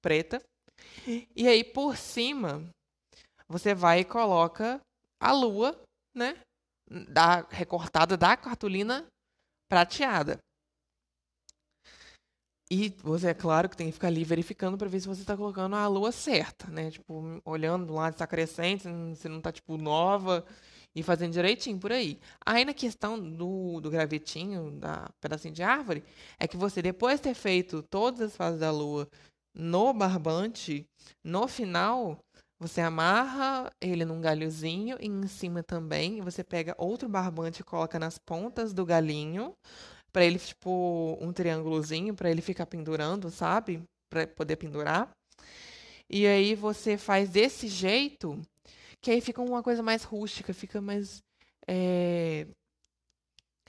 preta. 0.02 0.42
E 1.06 1.46
aí 1.46 1.62
por 1.62 1.96
cima 1.96 2.62
você 3.48 3.74
vai 3.74 4.00
e 4.00 4.04
coloca 4.04 4.80
a 5.20 5.32
lua 5.32 5.80
né? 6.14 6.36
Da, 7.08 7.46
recortada 7.50 8.16
da 8.16 8.36
cartolina 8.36 9.06
prateada. 9.68 10.38
E 12.70 12.88
você, 13.02 13.28
é 13.28 13.34
claro, 13.34 13.68
que 13.68 13.76
tem 13.76 13.88
que 13.88 13.92
ficar 13.92 14.08
ali 14.08 14.24
verificando 14.24 14.78
para 14.78 14.88
ver 14.88 15.00
se 15.00 15.06
você 15.06 15.20
está 15.20 15.36
colocando 15.36 15.76
a 15.76 15.86
lua 15.86 16.10
certa, 16.12 16.66
né? 16.68 16.90
Tipo, 16.90 17.40
olhando 17.44 17.92
lá 17.92 18.06
se 18.06 18.14
está 18.14 18.26
crescente, 18.26 18.84
se 19.16 19.28
não 19.28 19.38
está, 19.38 19.52
tipo, 19.52 19.76
nova 19.76 20.44
e 20.94 21.02
fazendo 21.02 21.32
direitinho 21.32 21.78
por 21.78 21.92
aí. 21.92 22.18
Aí, 22.44 22.64
na 22.64 22.72
questão 22.72 23.18
do, 23.18 23.80
do 23.80 23.90
gravetinho, 23.90 24.70
da 24.72 25.08
pedacinho 25.20 25.52
de 25.52 25.62
árvore, 25.62 26.04
é 26.38 26.46
que 26.46 26.56
você, 26.56 26.80
depois 26.80 27.18
de 27.18 27.24
ter 27.24 27.34
feito 27.34 27.82
todas 27.82 28.20
as 28.20 28.36
fases 28.36 28.60
da 28.60 28.70
lua 28.70 29.08
no 29.54 29.92
barbante, 29.92 30.86
no 31.22 31.46
final, 31.48 32.18
você 32.58 32.80
amarra 32.80 33.70
ele 33.80 34.04
num 34.04 34.20
galhozinho 34.20 34.96
e 35.00 35.06
em 35.06 35.26
cima 35.26 35.62
também 35.62 36.20
você 36.20 36.42
pega 36.42 36.74
outro 36.78 37.08
barbante 37.08 37.60
e 37.60 37.64
coloca 37.64 37.98
nas 37.98 38.18
pontas 38.18 38.72
do 38.72 38.86
galinho 38.86 39.54
para 40.12 40.24
ele 40.24 40.38
tipo 40.38 41.18
um 41.20 41.32
triângulozinho 41.32 42.14
para 42.14 42.30
ele 42.30 42.40
ficar 42.40 42.66
pendurando, 42.66 43.30
sabe? 43.30 43.82
Para 44.08 44.26
poder 44.26 44.56
pendurar. 44.56 45.10
E 46.08 46.26
aí 46.26 46.54
você 46.54 46.96
faz 46.96 47.28
desse 47.28 47.66
jeito 47.66 48.40
que 49.04 49.10
aí 49.10 49.20
fica 49.20 49.42
uma 49.42 49.62
coisa 49.62 49.82
mais 49.82 50.02
rústica, 50.02 50.54
fica 50.54 50.80
mais 50.80 51.22
é... 51.68 52.46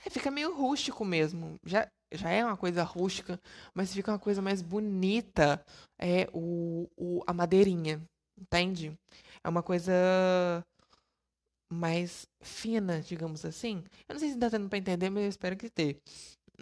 É, 0.04 0.10
fica 0.10 0.30
meio 0.30 0.54
rústico 0.56 1.04
mesmo. 1.04 1.56
Já 1.64 1.88
já 2.12 2.30
é 2.30 2.44
uma 2.44 2.56
coisa 2.56 2.84
rústica, 2.84 3.38
mas 3.74 3.92
fica 3.92 4.12
uma 4.12 4.18
coisa 4.18 4.40
mais 4.40 4.62
bonita, 4.62 5.62
é 5.98 6.28
o, 6.32 6.88
o 6.96 7.22
a 7.26 7.32
madeirinha. 7.34 8.00
Entende? 8.38 8.96
É 9.44 9.48
uma 9.48 9.62
coisa 9.62 9.92
mais 11.70 12.26
fina, 12.42 13.00
digamos 13.00 13.44
assim. 13.44 13.82
Eu 14.08 14.14
não 14.14 14.20
sei 14.20 14.28
se 14.30 14.36
está 14.36 14.48
dando 14.48 14.68
para 14.68 14.78
entender, 14.78 15.10
mas 15.10 15.24
eu 15.24 15.28
espero 15.28 15.56
que 15.56 15.68
dê. 15.68 15.96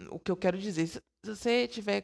O 0.09 0.19
que 0.19 0.31
eu 0.31 0.37
quero 0.37 0.57
dizer, 0.57 0.87
se 0.87 1.01
você 1.23 1.67
tiver 1.67 2.03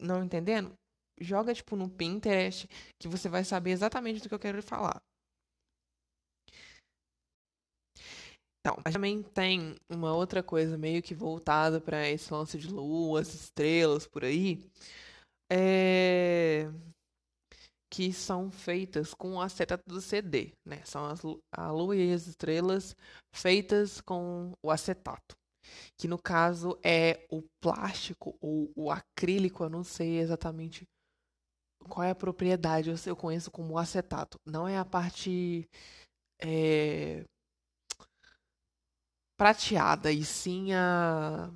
não 0.00 0.24
entendendo, 0.24 0.72
joga 1.20 1.54
tipo 1.54 1.76
no 1.76 1.88
Pinterest 1.88 2.68
que 2.98 3.08
você 3.08 3.28
vai 3.28 3.44
saber 3.44 3.70
exatamente 3.70 4.20
do 4.22 4.28
que 4.28 4.34
eu 4.34 4.38
quero 4.38 4.62
falar. 4.62 5.00
Então, 8.66 8.82
gente 8.86 8.92
também 8.94 9.22
tem 9.22 9.76
uma 9.88 10.12
outra 10.12 10.42
coisa 10.42 10.76
meio 10.76 11.00
que 11.00 11.14
voltada 11.14 11.80
para 11.80 12.08
esse 12.08 12.32
lance 12.32 12.58
de 12.58 12.66
luas, 12.66 13.32
estrelas 13.32 14.08
por 14.08 14.24
aí, 14.24 14.68
é... 15.48 16.68
que 17.88 18.12
são 18.12 18.50
feitas 18.50 19.14
com 19.14 19.40
acetato 19.40 19.84
do 19.86 20.00
CD, 20.00 20.52
né? 20.66 20.82
São 20.84 21.06
as, 21.06 21.20
a 21.56 21.70
lua 21.70 21.94
e 21.94 22.12
as 22.12 22.26
estrelas 22.26 22.96
feitas 23.32 24.00
com 24.00 24.52
o 24.60 24.68
acetato, 24.72 25.36
que 25.96 26.08
no 26.08 26.18
caso 26.18 26.76
é 26.82 27.24
o 27.30 27.44
plástico 27.62 28.36
ou 28.40 28.72
o 28.74 28.90
acrílico, 28.90 29.62
eu 29.62 29.70
não 29.70 29.84
sei 29.84 30.18
exatamente 30.18 30.84
qual 31.88 32.02
é 32.02 32.10
a 32.10 32.16
propriedade, 32.16 32.90
eu 33.06 33.14
conheço 33.14 33.48
como 33.48 33.78
acetato. 33.78 34.40
Não 34.44 34.66
é 34.66 34.76
a 34.76 34.84
parte 34.84 35.68
é, 36.42 37.24
prateada, 39.36 40.10
e 40.12 40.24
sim 40.24 40.72
a. 40.72 41.50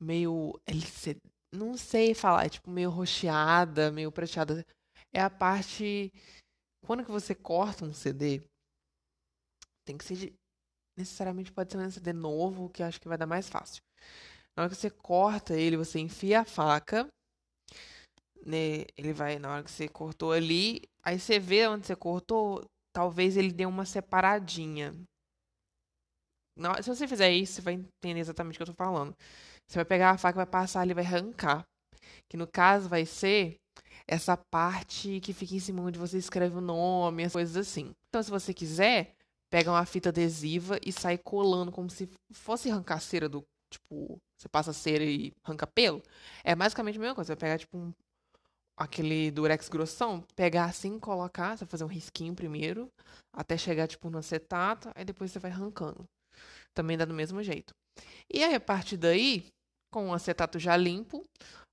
meio. 0.00 0.60
LCD, 0.66 1.20
não 1.52 1.76
sei 1.76 2.14
falar, 2.14 2.46
é 2.46 2.48
tipo 2.48 2.70
meio 2.70 2.90
rocheada, 2.90 3.90
meio 3.90 4.10
prateada. 4.12 4.64
É 5.12 5.20
a 5.20 5.30
parte. 5.30 6.12
Quando 6.84 7.04
que 7.04 7.10
você 7.10 7.34
corta 7.34 7.84
um 7.84 7.92
CD, 7.92 8.42
tem 9.84 9.96
que 9.96 10.04
ser 10.04 10.16
de. 10.16 10.34
Necessariamente 10.96 11.52
pode 11.52 11.72
ser 11.72 11.78
um 11.78 11.90
CD 11.90 12.12
novo, 12.12 12.70
que 12.70 12.82
acho 12.82 13.00
que 13.00 13.08
vai 13.08 13.18
dar 13.18 13.26
mais 13.26 13.48
fácil. 13.48 13.82
Na 14.56 14.62
hora 14.64 14.70
que 14.70 14.76
você 14.76 14.90
corta 14.90 15.54
ele, 15.56 15.76
você 15.76 15.98
enfia 15.98 16.40
a 16.40 16.44
faca. 16.44 17.08
Né, 18.46 18.84
ele 18.96 19.12
vai, 19.12 19.38
na 19.38 19.50
hora 19.50 19.64
que 19.64 19.70
você 19.70 19.88
cortou 19.88 20.30
ali, 20.32 20.82
aí 21.02 21.18
você 21.18 21.38
vê 21.38 21.66
onde 21.66 21.86
você 21.86 21.96
cortou, 21.96 22.62
talvez 22.92 23.38
ele 23.38 23.50
dê 23.50 23.64
uma 23.64 23.86
separadinha. 23.86 24.94
Não, 26.56 26.74
se 26.80 26.88
você 26.88 27.08
fizer 27.08 27.30
isso, 27.32 27.54
você 27.54 27.62
vai 27.62 27.74
entender 27.74 28.20
exatamente 28.20 28.54
o 28.54 28.58
que 28.58 28.62
eu 28.62 28.66
tô 28.66 28.74
falando. 28.74 29.14
Você 29.66 29.76
vai 29.76 29.84
pegar 29.84 30.10
a 30.10 30.18
faca, 30.18 30.36
vai 30.36 30.46
passar 30.46 30.80
ali, 30.80 30.94
vai 30.94 31.04
arrancar. 31.04 31.66
Que 32.28 32.36
no 32.36 32.46
caso 32.46 32.88
vai 32.88 33.04
ser 33.06 33.56
essa 34.06 34.36
parte 34.36 35.20
que 35.20 35.32
fica 35.32 35.54
em 35.54 35.60
cima 35.60 35.82
onde 35.82 35.98
você 35.98 36.18
escreve 36.18 36.56
o 36.56 36.60
nome, 36.60 37.24
as 37.24 37.32
coisas 37.32 37.56
assim. 37.56 37.92
Então, 38.08 38.22
se 38.22 38.30
você 38.30 38.54
quiser, 38.54 39.14
pega 39.50 39.70
uma 39.70 39.84
fita 39.86 40.10
adesiva 40.10 40.78
e 40.84 40.92
sai 40.92 41.18
colando 41.18 41.72
como 41.72 41.90
se 41.90 42.08
fosse 42.32 42.70
arrancar 42.70 43.00
cera 43.00 43.28
do. 43.28 43.44
Tipo, 43.70 44.18
você 44.36 44.48
passa 44.48 44.72
cera 44.72 45.04
e 45.04 45.32
arranca 45.42 45.66
pelo. 45.66 46.02
É 46.44 46.54
basicamente 46.54 46.96
a 46.98 47.00
mesma 47.00 47.14
coisa. 47.14 47.28
Você 47.28 47.34
vai 47.34 47.40
pegar, 47.40 47.58
tipo, 47.58 47.76
um, 47.76 47.92
aquele 48.76 49.30
durex 49.30 49.68
grossão, 49.68 50.24
pegar 50.36 50.66
assim, 50.66 50.98
colocar, 50.98 51.56
você 51.56 51.64
vai 51.64 51.70
fazer 51.70 51.84
um 51.84 51.88
risquinho 51.88 52.34
primeiro, 52.34 52.88
até 53.32 53.56
chegar, 53.56 53.88
tipo, 53.88 54.10
no 54.10 54.18
acetato, 54.18 54.90
aí 54.94 55.04
depois 55.04 55.32
você 55.32 55.38
vai 55.38 55.50
arrancando 55.50 56.06
também 56.74 56.96
dá 56.96 57.04
do 57.04 57.14
mesmo 57.14 57.42
jeito. 57.42 57.74
E 58.32 58.42
aí, 58.42 58.54
a 58.54 58.60
partir 58.60 58.96
daí, 58.96 59.46
com 59.92 60.10
o 60.10 60.14
acetato 60.14 60.58
já 60.58 60.76
limpo, 60.76 61.24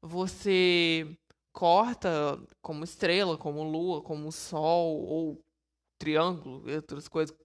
você 0.02 1.18
corta 1.54 2.40
como 2.64 2.84
estrela, 2.84 3.38
como 3.38 3.64
lua, 3.64 4.02
como 4.02 4.32
sol 4.32 5.04
ou 5.04 5.40
triângulo, 6.00 6.64
outras 6.74 7.08
coisas. 7.08 7.36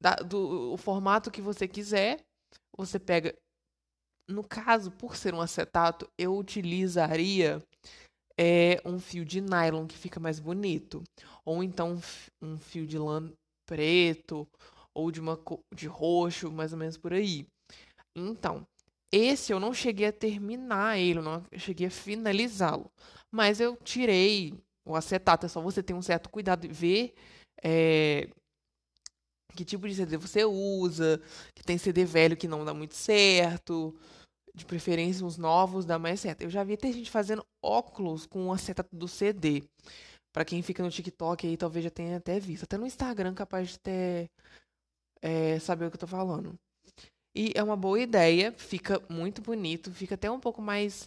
Da, 0.00 0.14
do 0.16 0.72
o 0.72 0.76
formato 0.76 1.30
que 1.30 1.40
você 1.40 1.66
quiser, 1.66 2.24
você 2.76 2.98
pega. 2.98 3.34
No 4.28 4.42
caso, 4.42 4.90
por 4.90 5.16
ser 5.16 5.34
um 5.34 5.40
acetato, 5.40 6.10
eu 6.18 6.36
utilizaria 6.36 7.62
é, 8.38 8.80
um 8.84 8.98
fio 8.98 9.24
de 9.24 9.40
nylon 9.40 9.86
que 9.86 9.96
fica 9.96 10.20
mais 10.20 10.40
bonito. 10.40 11.02
Ou 11.44 11.62
então 11.62 11.98
um 12.42 12.58
fio 12.58 12.86
de 12.86 12.98
lã 12.98 13.32
preto, 13.66 14.46
ou 14.96 15.10
de 15.10 15.20
uma 15.20 15.38
de 15.74 15.86
roxo, 15.86 16.50
mais 16.50 16.72
ou 16.72 16.78
menos 16.78 16.96
por 16.96 17.12
aí. 17.12 17.46
Então, 18.16 18.66
esse 19.12 19.52
eu 19.52 19.60
não 19.60 19.74
cheguei 19.74 20.06
a 20.06 20.12
terminar 20.12 20.98
ele, 20.98 21.18
eu 21.18 21.22
não 21.22 21.44
cheguei 21.58 21.88
a 21.88 21.90
finalizá-lo. 21.90 22.90
Mas 23.30 23.60
eu 23.60 23.76
tirei 23.76 24.54
o 24.86 24.96
acetato, 24.96 25.44
é 25.44 25.48
só 25.50 25.60
você 25.60 25.82
ter 25.82 25.92
um 25.92 26.00
certo 26.00 26.30
cuidado 26.30 26.64
e 26.64 26.68
ver 26.68 27.14
é, 27.62 28.30
que 29.54 29.66
tipo 29.66 29.86
de 29.86 29.94
CD 29.94 30.16
você 30.16 30.46
usa, 30.46 31.20
que 31.54 31.62
tem 31.62 31.76
CD 31.76 32.06
velho 32.06 32.36
que 32.36 32.48
não 32.48 32.64
dá 32.64 32.72
muito 32.72 32.94
certo, 32.94 33.94
de 34.54 34.64
preferência 34.64 35.26
os 35.26 35.36
novos 35.36 35.84
dá 35.84 35.98
mais 35.98 36.20
certo. 36.20 36.40
Eu 36.40 36.50
já 36.50 36.64
vi 36.64 36.78
ter 36.78 36.92
gente 36.92 37.10
fazendo 37.10 37.44
óculos 37.62 38.24
com 38.24 38.46
o 38.46 38.52
acetato 38.52 38.96
do 38.96 39.06
CD. 39.06 39.62
Para 40.32 40.44
quem 40.44 40.62
fica 40.62 40.82
no 40.82 40.90
TikTok 40.90 41.46
aí, 41.46 41.56
talvez 41.56 41.84
já 41.84 41.90
tenha 41.90 42.16
até 42.16 42.40
visto. 42.40 42.64
Até 42.64 42.78
no 42.78 42.86
Instagram 42.86 43.34
capaz 43.34 43.70
de 43.70 43.78
ter 43.78 44.30
é, 45.22 45.58
saber 45.58 45.86
o 45.86 45.90
que 45.90 45.96
eu 45.96 46.00
tô 46.00 46.06
falando. 46.06 46.54
E 47.34 47.52
é 47.54 47.62
uma 47.62 47.76
boa 47.76 48.00
ideia, 48.00 48.52
fica 48.52 49.02
muito 49.10 49.42
bonito, 49.42 49.92
fica 49.92 50.14
até 50.14 50.30
um 50.30 50.40
pouco 50.40 50.62
mais 50.62 51.06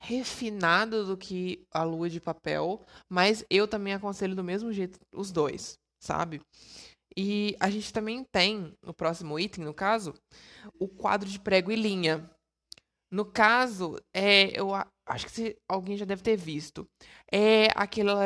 refinado 0.00 1.04
do 1.04 1.16
que 1.16 1.64
a 1.72 1.82
lua 1.82 2.08
de 2.08 2.20
papel, 2.20 2.84
mas 3.10 3.44
eu 3.50 3.66
também 3.66 3.92
aconselho 3.94 4.36
do 4.36 4.44
mesmo 4.44 4.72
jeito 4.72 5.00
os 5.12 5.32
dois, 5.32 5.74
sabe? 6.00 6.40
E 7.16 7.56
a 7.58 7.70
gente 7.70 7.92
também 7.92 8.22
tem, 8.30 8.72
no 8.84 8.92
próximo 8.92 9.38
item, 9.38 9.64
no 9.64 9.72
caso, 9.72 10.14
o 10.78 10.86
quadro 10.86 11.28
de 11.28 11.40
prego 11.40 11.72
e 11.72 11.76
linha. 11.76 12.30
No 13.10 13.24
caso, 13.24 13.96
é, 14.14 14.58
eu 14.58 14.68
acho 15.06 15.26
que 15.28 15.56
alguém 15.68 15.96
já 15.96 16.04
deve 16.04 16.22
ter 16.22 16.36
visto. 16.36 16.86
É 17.32 17.68
aquela 17.74 18.22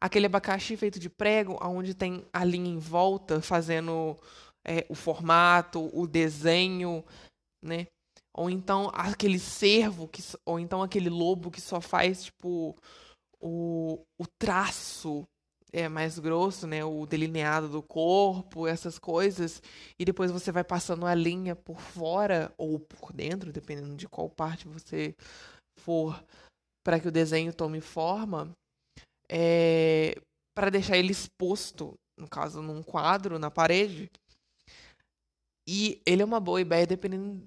aquele 0.00 0.26
abacaxi 0.26 0.76
feito 0.76 0.98
de 0.98 1.08
prego, 1.08 1.58
onde 1.62 1.94
tem 1.94 2.24
a 2.32 2.44
linha 2.44 2.70
em 2.70 2.78
volta, 2.78 3.40
fazendo 3.40 4.16
é, 4.64 4.86
o 4.88 4.94
formato, 4.94 5.90
o 5.92 6.06
desenho, 6.06 7.04
né? 7.62 7.86
Ou 8.32 8.48
então 8.48 8.90
aquele 8.94 9.38
cervo, 9.38 10.06
que, 10.08 10.22
ou 10.44 10.58
então 10.58 10.82
aquele 10.82 11.08
lobo 11.08 11.50
que 11.50 11.60
só 11.60 11.80
faz, 11.80 12.24
tipo, 12.24 12.76
o, 13.40 14.04
o 14.18 14.26
traço 14.38 15.26
é 15.72 15.88
mais 15.88 16.18
grosso, 16.18 16.66
né? 16.66 16.84
O 16.84 17.06
delineado 17.06 17.68
do 17.68 17.82
corpo, 17.82 18.66
essas 18.66 18.98
coisas. 18.98 19.62
E 19.98 20.04
depois 20.04 20.30
você 20.30 20.52
vai 20.52 20.64
passando 20.64 21.06
a 21.06 21.14
linha 21.14 21.56
por 21.56 21.80
fora 21.80 22.52
ou 22.56 22.78
por 22.78 23.12
dentro, 23.12 23.52
dependendo 23.52 23.96
de 23.96 24.08
qual 24.08 24.28
parte 24.28 24.68
você 24.68 25.14
for, 25.78 26.22
para 26.84 27.00
que 27.00 27.08
o 27.08 27.12
desenho 27.12 27.52
tome 27.52 27.80
forma 27.80 28.50
é, 29.30 30.20
para 30.54 30.70
deixar 30.70 30.96
ele 30.96 31.12
exposto, 31.12 31.94
no 32.18 32.28
caso, 32.28 32.60
num 32.60 32.82
quadro 32.82 33.38
na 33.38 33.50
parede. 33.50 34.10
E 35.68 36.02
ele 36.04 36.22
é 36.22 36.24
uma 36.24 36.40
boa 36.40 36.60
ideia 36.60 36.86
dependendo 36.86 37.46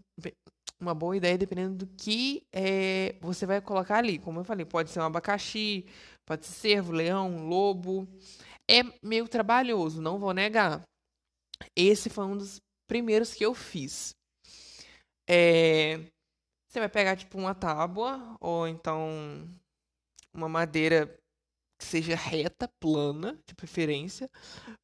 uma 0.83 0.93
boa 0.93 1.15
ideia 1.15 1.37
dependendo 1.37 1.85
do 1.85 1.87
que 1.95 2.45
é, 2.51 3.15
você 3.21 3.45
vai 3.45 3.61
colocar 3.61 3.97
ali. 3.97 4.19
Como 4.19 4.39
eu 4.39 4.43
falei, 4.43 4.65
pode 4.65 4.89
ser 4.89 4.99
um 4.99 5.03
abacaxi, 5.03 5.85
pode 6.25 6.45
ser 6.45 6.53
cervo, 6.53 6.91
leão, 6.91 7.47
lobo. 7.47 8.07
É 8.69 8.83
meio 9.01 9.27
trabalhoso, 9.27 10.01
não 10.01 10.19
vou 10.19 10.33
negar. 10.33 10.83
Esse 11.75 12.09
foi 12.09 12.25
um 12.25 12.37
dos 12.37 12.59
primeiros 12.87 13.33
que 13.33 13.45
eu 13.45 13.53
fiz. 13.53 14.13
É, 15.27 15.97
você 16.67 16.79
vai 16.79 16.89
pegar 16.89 17.15
tipo 17.15 17.37
uma 17.37 17.55
tábua 17.55 18.35
ou 18.41 18.67
então 18.67 19.47
uma 20.33 20.49
madeira 20.49 21.17
seja 21.83 22.15
reta, 22.15 22.69
plana, 22.79 23.39
de 23.47 23.55
preferência, 23.55 24.29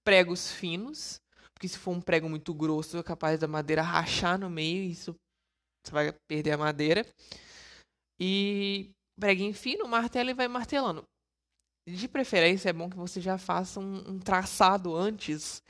pregos 0.04 0.52
finos, 0.52 1.22
porque 1.54 1.68
se 1.68 1.78
for 1.78 1.92
um 1.92 2.02
prego 2.02 2.30
muito 2.30 2.54
grosso, 2.54 2.98
é 2.98 3.04
capaz 3.04 3.40
da 3.40 3.48
madeira 3.48 3.82
rachar 3.82 4.40
no 4.40 4.50
meio 4.50 4.84
e 4.84 4.92
isso 4.92 5.16
você 5.86 5.92
vai 5.92 6.14
perder 6.28 6.52
a 6.52 6.58
madeira. 6.58 7.06
E 8.20 8.92
preguinho 9.20 9.54
fino, 9.54 9.88
martelo 9.88 10.30
e 10.30 10.34
vai 10.34 10.48
martelando. 10.48 11.04
De 11.88 12.08
preferência, 12.08 12.70
é 12.70 12.74
bom 12.74 12.90
que 12.90 12.98
você 12.98 13.20
já 13.20 13.38
faça 13.38 13.80
um, 13.80 14.12
um 14.12 14.20
traçado 14.20 14.96
antes, 14.96 15.62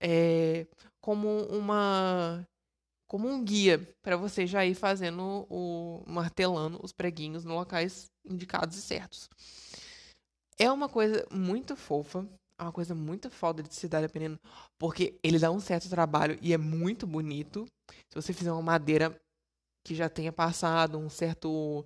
é, 0.00 0.66
como 1.00 1.28
uma 1.46 2.46
como 3.08 3.28
um 3.28 3.44
guia 3.44 3.78
para 4.02 4.16
você 4.16 4.46
já 4.46 4.66
ir 4.66 4.74
fazendo 4.74 5.46
o 5.48 6.02
martelando 6.06 6.80
os 6.82 6.92
preguinhos 6.92 7.44
nos 7.44 7.54
locais 7.54 8.06
indicados 8.24 8.76
e 8.76 8.82
certos. 8.82 9.28
É 10.58 10.70
uma 10.70 10.88
coisa 10.88 11.26
muito 11.30 11.76
fofa. 11.76 12.26
É 12.58 12.62
uma 12.62 12.72
coisa 12.72 12.94
muito 12.94 13.30
foda 13.30 13.62
de 13.62 13.74
se 13.74 13.86
dar 13.86 14.00
dependendo. 14.00 14.38
Porque 14.78 15.18
ele 15.22 15.38
dá 15.38 15.50
um 15.50 15.60
certo 15.60 15.88
trabalho 15.88 16.38
e 16.40 16.52
é 16.52 16.58
muito 16.58 17.06
bonito. 17.06 17.66
Se 18.10 18.14
você 18.14 18.32
fizer 18.32 18.52
uma 18.52 18.62
madeira 18.62 19.14
que 19.86 19.94
já 19.94 20.08
tenha 20.08 20.32
passado 20.32 20.98
um 20.98 21.08
certo 21.08 21.84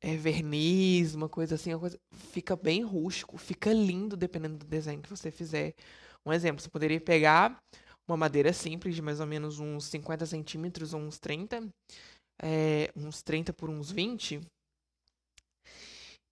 é, 0.00 0.16
verniz, 0.16 1.14
uma 1.14 1.28
coisa 1.28 1.54
assim, 1.54 1.72
uma 1.72 1.80
coisa, 1.80 1.98
fica 2.12 2.56
bem 2.56 2.82
rústico, 2.82 3.38
fica 3.38 3.72
lindo 3.72 4.16
dependendo 4.16 4.58
do 4.58 4.66
desenho 4.66 5.00
que 5.00 5.08
você 5.08 5.30
fizer. 5.30 5.72
Um 6.26 6.32
exemplo, 6.32 6.60
você 6.60 6.68
poderia 6.68 7.00
pegar 7.00 7.56
uma 8.08 8.16
madeira 8.16 8.52
simples 8.52 8.94
de 8.94 9.02
mais 9.02 9.20
ou 9.20 9.26
menos 9.26 9.60
uns 9.60 9.84
50 9.84 10.26
centímetros 10.26 10.92
ou 10.92 11.00
uns 11.00 11.18
30, 11.18 11.68
é, 12.42 12.90
uns 12.96 13.22
30 13.22 13.52
por 13.52 13.70
uns 13.70 13.90
20, 13.90 14.40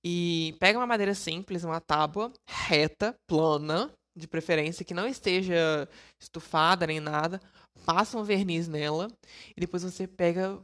e 0.04 0.56
pega 0.58 0.78
uma 0.78 0.86
madeira 0.86 1.14
simples, 1.14 1.64
uma 1.64 1.80
tábua 1.80 2.32
reta, 2.48 3.14
plana, 3.28 3.92
de 4.16 4.26
preferência, 4.26 4.84
que 4.84 4.94
não 4.94 5.06
esteja 5.06 5.88
estufada 6.20 6.86
nem 6.86 7.00
nada. 7.00 7.40
Passa 7.84 8.18
um 8.18 8.24
verniz 8.24 8.68
nela 8.68 9.08
e 9.56 9.60
depois 9.60 9.82
você 9.82 10.06
pega 10.06 10.60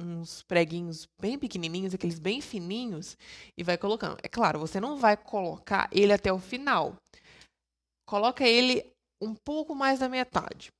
uns 0.00 0.42
preguinhos 0.42 1.06
bem 1.20 1.38
pequenininhos, 1.38 1.94
aqueles 1.94 2.18
bem 2.18 2.40
fininhos, 2.40 3.16
e 3.56 3.62
vai 3.62 3.78
colocando. 3.78 4.18
É 4.22 4.28
claro, 4.28 4.58
você 4.58 4.78
não 4.78 4.96
vai 4.96 5.16
colocar 5.16 5.88
ele 5.92 6.12
até 6.12 6.32
o 6.32 6.38
final. 6.38 6.94
Coloca 8.06 8.46
ele 8.46 8.84
um 9.22 9.34
pouco 9.34 9.74
mais 9.74 9.98
da 9.98 10.08
metade. 10.08 10.70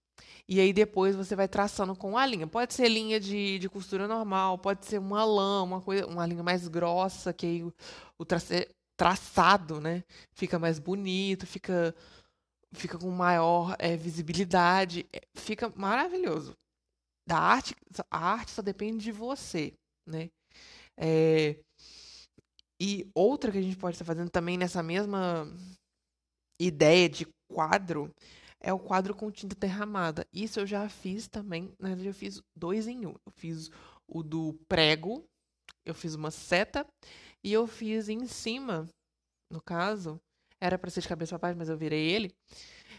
E 0.48 0.60
aí 0.60 0.72
depois 0.72 1.16
você 1.16 1.34
vai 1.34 1.48
traçando 1.48 1.94
com 1.96 2.16
a 2.16 2.24
linha. 2.24 2.46
Pode 2.46 2.72
ser 2.74 2.88
linha 2.88 3.18
de, 3.18 3.58
de 3.58 3.68
costura 3.68 4.06
normal, 4.06 4.58
pode 4.58 4.86
ser 4.86 4.98
uma 4.98 5.24
lã, 5.24 5.62
uma 5.62 5.80
coisa, 5.80 6.06
uma 6.06 6.24
linha 6.26 6.42
mais 6.42 6.68
grossa, 6.68 7.32
que 7.32 7.46
aí 7.46 7.64
o, 7.64 7.72
o 8.18 8.24
trace, 8.24 8.68
traçado, 8.96 9.80
né, 9.80 10.02
fica 10.34 10.58
mais 10.58 10.78
bonito, 10.78 11.46
fica 11.46 11.94
fica 12.72 12.98
com 12.98 13.10
maior 13.10 13.74
é, 13.78 13.96
visibilidade, 13.96 15.06
é, 15.12 15.20
fica 15.34 15.72
maravilhoso 15.76 16.54
da 17.26 17.38
arte, 17.38 17.74
a 18.10 18.18
arte 18.18 18.52
só 18.52 18.62
depende 18.62 19.04
de 19.04 19.12
você, 19.12 19.72
né? 20.06 20.30
É, 20.96 21.58
e 22.80 23.10
outra 23.14 23.50
que 23.50 23.58
a 23.58 23.62
gente 23.62 23.76
pode 23.76 23.96
estar 23.96 24.04
fazendo 24.04 24.30
também 24.30 24.56
nessa 24.56 24.82
mesma 24.82 25.46
ideia 26.60 27.08
de 27.08 27.26
quadro 27.50 28.10
é 28.60 28.72
o 28.72 28.78
quadro 28.78 29.14
com 29.14 29.30
tinta 29.30 29.54
derramada. 29.54 30.26
Isso 30.32 30.60
eu 30.60 30.66
já 30.66 30.88
fiz 30.88 31.28
também, 31.28 31.72
na 31.78 31.88
verdade 31.88 32.08
eu 32.08 32.14
fiz 32.14 32.42
dois 32.56 32.86
em 32.86 33.06
um. 33.06 33.14
Eu 33.26 33.32
fiz 33.32 33.70
o 34.08 34.22
do 34.22 34.58
prego, 34.68 35.24
eu 35.84 35.94
fiz 35.94 36.14
uma 36.14 36.30
seta 36.30 36.86
e 37.44 37.52
eu 37.52 37.66
fiz 37.66 38.08
em 38.08 38.26
cima, 38.26 38.88
no 39.50 39.60
caso, 39.60 40.20
era 40.60 40.78
para 40.78 40.90
ser 40.90 41.02
de 41.02 41.08
cabeça 41.08 41.38
para 41.38 41.48
baixo, 41.48 41.58
mas 41.58 41.68
eu 41.68 41.76
virei 41.76 42.10
ele. 42.10 42.34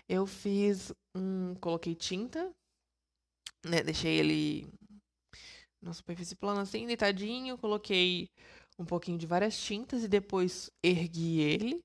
Eu 0.07 0.25
fiz 0.25 0.93
um, 1.15 1.55
coloquei 1.55 1.95
tinta 1.95 2.53
né, 3.65 3.83
deixei 3.83 4.17
ele 4.17 4.67
na 5.81 5.93
superfície 5.93 6.35
plana 6.35 6.61
assim, 6.61 6.85
deitadinho, 6.85 7.57
coloquei 7.57 8.29
um 8.79 8.85
pouquinho 8.85 9.17
de 9.17 9.27
várias 9.27 9.57
tintas 9.59 10.03
e 10.03 10.07
depois 10.07 10.69
ergui 10.83 11.39
ele. 11.39 11.83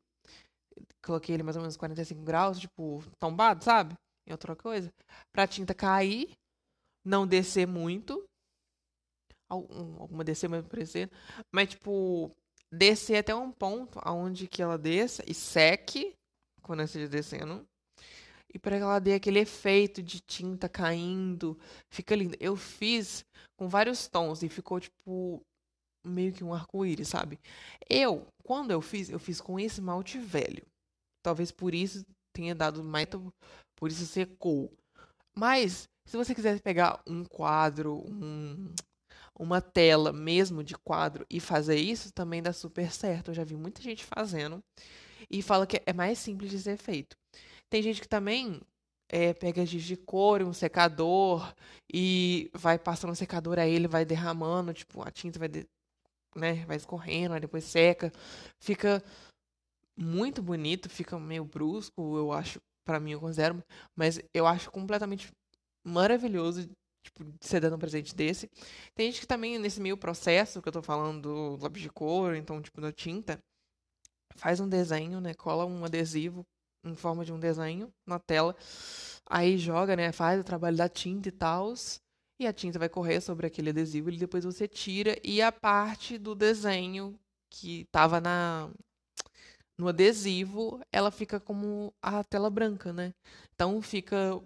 Coloquei 1.05 1.35
ele 1.35 1.43
mais 1.43 1.57
ou 1.57 1.63
menos 1.63 1.77
45 1.77 2.23
graus, 2.23 2.59
tipo, 2.59 3.03
tombado, 3.19 3.65
sabe? 3.65 3.95
Em 4.27 4.33
outra 4.33 4.55
coisa. 4.55 4.93
Pra 5.33 5.47
tinta 5.47 5.75
cair, 5.75 6.33
não 7.05 7.27
descer 7.27 7.67
muito. 7.67 8.25
Alguma 9.49 10.25
descer 10.25 10.49
mais 10.49 10.67
parecer. 10.67 11.11
Mas, 11.53 11.71
tipo, 11.71 12.31
descer 12.73 13.19
até 13.19 13.35
um 13.35 13.53
ponto 13.53 13.99
aonde 14.03 14.49
que 14.49 14.63
ela 14.63 14.79
desça 14.79 15.23
e 15.27 15.35
seque 15.35 16.15
quando 16.63 16.81
ela 16.81 16.87
esteja 16.87 17.09
descendo 17.09 17.67
e 18.55 18.59
para 18.59 18.77
que 18.77 18.83
ela 18.83 18.99
dê 18.99 19.15
aquele 19.15 19.41
efeito 19.41 20.03
de 20.03 20.21
tinta 20.21 20.69
caindo. 20.69 21.59
Fica 21.91 22.15
lindo. 22.15 22.37
Eu 22.39 22.55
fiz 22.55 23.25
com 23.57 23.69
vários 23.69 24.07
tons 24.07 24.43
e 24.43 24.49
ficou 24.49 24.79
tipo 24.79 25.43
meio 26.05 26.33
que 26.33 26.45
um 26.45 26.55
arco-íris, 26.55 27.09
sabe? 27.09 27.39
Eu, 27.89 28.27
quando 28.43 28.71
eu 28.71 28.81
fiz, 28.81 29.09
eu 29.09 29.19
fiz 29.19 29.41
com 29.41 29.59
esmalte 29.59 30.19
velho. 30.19 30.65
Talvez 31.23 31.51
por 31.51 31.75
isso 31.75 32.05
tenha 32.33 32.55
dado 32.55 32.83
mais, 32.83 33.07
por 33.77 33.91
isso 33.91 34.07
secou. 34.07 34.73
Mas 35.35 35.89
se 36.07 36.17
você 36.17 36.35
quiser 36.35 36.61
pegar 36.61 37.01
um 37.07 37.25
quadro, 37.25 38.05
um, 38.09 38.73
uma 39.39 39.61
tela 39.61 40.13
mesmo 40.13 40.63
de 40.63 40.75
quadro 40.75 41.25
e 41.31 41.41
fazer 41.41 41.77
isso, 41.77 42.13
também 42.13 42.43
dá 42.43 42.53
super 42.53 42.91
certo. 42.93 43.31
Eu 43.31 43.35
já 43.35 43.45
vi 43.45 43.57
muita 43.57 43.81
gente 43.81 44.05
fazendo 44.05 44.63
e 45.31 45.43
fala 45.43 45.67
que 45.67 45.81
é 45.87 45.93
mais 45.93 46.19
simples 46.19 46.51
de 46.51 46.59
ser 46.59 46.77
feito. 46.77 47.17
Tem 47.71 47.83
gente 47.83 48.01
que 48.01 48.09
também 48.09 48.61
é, 49.09 49.33
pega 49.33 49.65
giz 49.65 49.85
de 49.85 49.97
couro, 49.97 50.49
um 50.49 50.53
secador 50.53 51.55
e 51.93 52.51
vai 52.55 52.79
passando 52.79 53.13
o 53.13 53.17
secador 53.17 53.59
aí, 53.59 53.75
ele 53.75 53.89
vai 53.89 54.05
derramando, 54.05 54.73
tipo, 54.73 55.03
a 55.03 55.11
tinta 55.11 55.39
vai, 55.39 55.49
de, 55.49 55.67
né, 56.35 56.65
vai 56.67 56.77
escorrendo, 56.77 57.35
aí 57.35 57.41
depois 57.41 57.65
seca. 57.65 58.13
Fica 58.61 59.03
muito 59.97 60.43
bonito, 60.43 60.89
fica 60.89 61.19
meio 61.19 61.45
brusco, 61.45 62.17
eu 62.17 62.33
acho, 62.33 62.61
para 62.85 63.01
mim 63.01 63.13
eu 63.13 63.21
considero, 63.21 63.63
mas 63.97 64.21
eu 64.35 64.47
acho 64.47 64.71
completamente 64.71 65.31
maravilhoso 65.85 66.69
tipo, 67.03 67.25
ser 67.41 67.61
dando 67.61 67.77
um 67.77 67.79
presente 67.79 68.15
desse. 68.15 68.49
Tem 68.95 69.11
gente 69.11 69.21
que 69.21 69.27
também, 69.27 69.59
nesse 69.59 69.81
meio 69.81 69.97
processo 69.97 70.63
que 70.63 70.69
eu 70.69 70.73
tô 70.73 70.83
falando 70.83 71.23
do 71.23 71.63
lápis 71.63 71.83
de 71.83 71.91
couro, 71.91 72.37
então, 72.37 72.63
tipo, 72.63 72.81
da 72.81 72.93
tinta, 72.93 73.39
faz 74.37 74.61
um 74.61 74.69
desenho, 74.69 75.21
né, 75.21 75.35
cola 75.35 75.67
um 75.67 75.85
adesivo 75.85 76.47
em 76.85 76.95
forma 76.95 77.25
de 77.25 77.33
um 77.33 77.39
desenho 77.39 77.93
na 78.07 78.19
tela. 78.19 78.57
Aí 79.27 79.57
joga, 79.57 79.95
né? 79.97 80.13
Faz 80.13 80.41
o 80.41 80.45
trabalho 80.45 80.77
da 80.77 80.89
tinta 80.89 81.29
e 81.29 81.33
tal. 81.33 81.73
E 82.43 82.47
a 82.47 82.53
tinta 82.53 82.77
vai 82.77 82.89
correr 82.89 83.21
sobre 83.21 83.47
aquele 83.47 83.71
adesivo 83.71 84.11
e 84.11 84.17
depois 84.17 84.45
você 84.45 84.67
tira. 84.67 85.17
E 85.23 85.41
a 85.41 85.53
parte 85.53 86.19
do 86.19 86.35
desenho 86.35 87.17
que 87.49 87.83
estava 87.83 88.21
na 88.21 88.69
no 89.79 89.87
adesivo, 89.87 90.81
ela 90.91 91.13
fica 91.13 91.39
como 91.39 91.95
a 92.03 92.25
tela 92.25 92.51
branca, 92.51 92.93
né? 92.93 93.15
Então 93.55 93.81
fica 93.81 94.43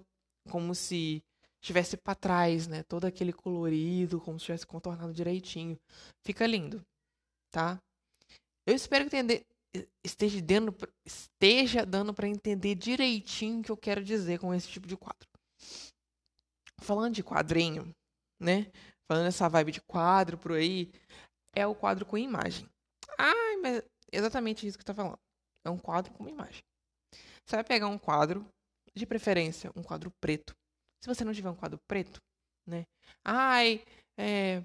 como 0.51 0.75
se 0.75 1.23
tivesse 1.59 1.97
para 1.97 2.15
trás, 2.15 2.67
né? 2.67 2.83
Todo 2.83 3.07
aquele 3.07 3.33
colorido, 3.33 4.21
como 4.21 4.39
se 4.39 4.45
tivesse 4.45 4.67
contornado 4.67 5.15
direitinho. 5.15 5.79
Fica 6.23 6.47
lindo, 6.47 6.85
tá? 7.51 7.81
Eu 8.67 8.75
espero 8.75 9.09
que 9.09 9.17
esteja 10.05 10.43
dando, 10.43 10.75
esteja 11.03 11.87
dando 11.87 12.13
para 12.13 12.29
entender 12.29 12.75
direitinho 12.75 13.61
o 13.61 13.63
que 13.63 13.73
eu 13.73 13.77
quero 13.77 14.05
dizer 14.05 14.39
com 14.39 14.53
esse 14.53 14.69
tipo 14.69 14.87
de 14.87 14.99
quadro. 14.99 15.36
Falando 16.81 17.15
de 17.15 17.23
quadrinho, 17.23 17.91
né? 18.41 18.71
Falando 19.09 19.27
essa 19.27 19.49
vibe 19.49 19.73
de 19.73 19.81
quadro 19.83 20.37
por 20.37 20.53
aí, 20.53 20.93
é 21.55 21.67
o 21.67 21.75
quadro 21.75 22.05
com 22.05 22.19
imagem. 22.19 22.69
Ai, 23.19 23.57
mas 23.63 23.83
exatamente 24.13 24.67
isso 24.67 24.79
que 24.79 24.85
tá 24.85 24.95
falando. 24.95 25.19
É 25.65 25.71
um 25.71 25.79
quadro 25.79 26.13
com 26.13 26.29
imagem. 26.29 26.63
Você 27.45 27.57
vai 27.57 27.65
pegar 27.65 27.89
um 27.89 27.99
quadro, 27.99 28.47
de 28.95 29.07
preferência, 29.07 29.71
um 29.77 29.83
quadro 29.83 30.11
preto. 30.21 30.55
Se 31.03 31.09
você 31.09 31.25
não 31.25 31.33
tiver 31.33 31.51
um 31.51 31.55
quadro 31.55 31.79
preto, 31.87 32.21
né? 32.67 32.85
Ai, 33.25 33.85
é, 34.19 34.63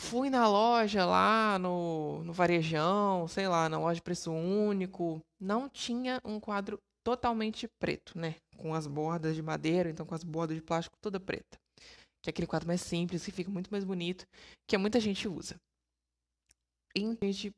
Fui 0.00 0.30
na 0.30 0.48
loja 0.48 1.04
lá 1.04 1.58
no, 1.58 2.24
no 2.24 2.32
Varejão, 2.32 3.28
sei 3.28 3.46
lá, 3.46 3.68
na 3.68 3.78
loja 3.78 3.96
de 3.96 4.02
preço 4.02 4.32
único. 4.32 5.20
Não 5.38 5.68
tinha 5.68 6.20
um 6.24 6.40
quadro 6.40 6.80
totalmente 7.04 7.68
preto, 7.78 8.18
né? 8.18 8.34
Com 8.60 8.74
as 8.74 8.86
bordas 8.86 9.34
de 9.34 9.42
madeira, 9.42 9.90
então 9.90 10.04
com 10.04 10.14
as 10.14 10.22
bordas 10.22 10.56
de 10.56 10.62
plástico 10.62 10.96
toda 11.00 11.18
preta. 11.18 11.58
Que 12.22 12.28
é 12.28 12.30
aquele 12.30 12.46
quadro 12.46 12.66
mais 12.66 12.82
simples, 12.82 13.24
que 13.24 13.32
fica 13.32 13.50
muito 13.50 13.70
mais 13.70 13.84
bonito, 13.84 14.26
que 14.68 14.76
muita 14.76 15.00
gente 15.00 15.26
usa. 15.26 15.56
E 16.94 17.00
gente, 17.22 17.54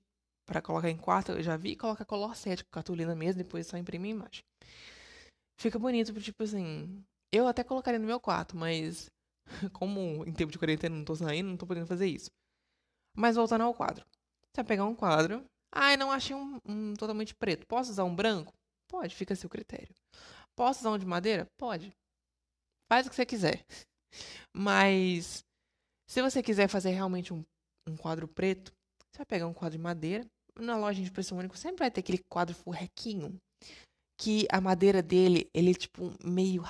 para 0.47 0.63
colocar 0.63 0.91
em 0.91 0.97
quarto, 0.97 1.33
eu 1.33 1.43
já 1.43 1.57
vi, 1.57 1.75
coloca 1.75 2.05
color 2.05 2.37
7 2.37 2.65
com 2.65 2.71
cartolina 2.71 3.15
mesmo, 3.15 3.43
depois 3.43 3.67
só 3.67 3.77
imprime 3.77 4.09
a 4.09 4.11
imagem. 4.13 4.43
Fica 5.59 5.79
bonito, 5.79 6.13
tipo 6.21 6.43
assim. 6.43 7.03
Eu 7.33 7.49
até 7.49 7.65
colocaria 7.65 7.99
no 7.99 8.07
meu 8.07 8.21
quarto, 8.21 8.57
mas 8.57 9.11
Como 9.73 10.25
em 10.27 10.33
tempo 10.33 10.53
de 10.53 10.59
quarentena 10.59 10.95
não 10.95 11.05
tô 11.05 11.15
saindo, 11.15 11.49
não 11.49 11.57
tô 11.57 11.67
podendo 11.67 11.87
fazer 11.87 12.07
isso. 12.07 12.31
Mas 13.17 13.37
voltando 13.37 13.65
ao 13.65 13.75
quadro. 13.75 14.05
Você 14.53 14.63
vai 14.63 14.65
pegar 14.65 14.85
um 14.85 14.95
quadro. 14.95 15.45
Ai, 15.75 15.97
não 15.97 16.11
achei 16.11 16.35
um, 16.35 16.59
um 16.65 16.95
totalmente 16.95 17.35
preto. 17.35 17.67
Posso 17.67 17.91
usar 17.91 18.05
um 18.05 18.15
branco? 18.15 18.53
Pode, 18.89 19.15
fica 19.15 19.35
a 19.35 19.37
seu 19.37 19.49
critério. 19.49 19.95
Posso 20.57 20.81
usar 20.81 20.91
um 20.91 20.99
de 20.99 21.07
madeira? 21.07 21.47
Pode. 21.59 21.93
Faz 22.91 23.07
o 23.07 23.11
que 23.11 23.17
você 23.17 23.25
quiser. 23.25 23.65
Mas 24.55 25.43
se 26.09 26.21
você 26.21 26.43
quiser 26.43 26.69
fazer 26.69 26.91
realmente 26.91 27.33
um, 27.33 27.43
um 27.89 27.97
quadro 27.97 28.29
preto, 28.29 28.73
você 29.11 29.19
vai 29.19 29.27
pegar 29.27 29.47
um 29.47 29.55
quadro 29.55 29.79
de 29.79 29.83
madeira. 29.83 30.27
Na 30.59 30.77
loja 30.77 31.03
de 31.03 31.11
preço 31.11 31.35
único 31.35 31.57
sempre 31.57 31.79
vai 31.79 31.91
ter 31.91 32.01
aquele 32.01 32.21
quadro 32.31 32.55
furrequinho. 32.55 33.39
Que 34.21 34.47
a 34.51 34.61
madeira 34.61 35.03
dele, 35.03 35.49
ele 35.55 35.71
é 35.71 35.75
tipo 35.75 36.13
meio. 36.23 36.63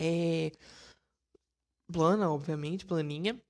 É, 0.00 0.52
plana, 1.92 2.30
obviamente, 2.30 2.86
planinha. 2.86 3.40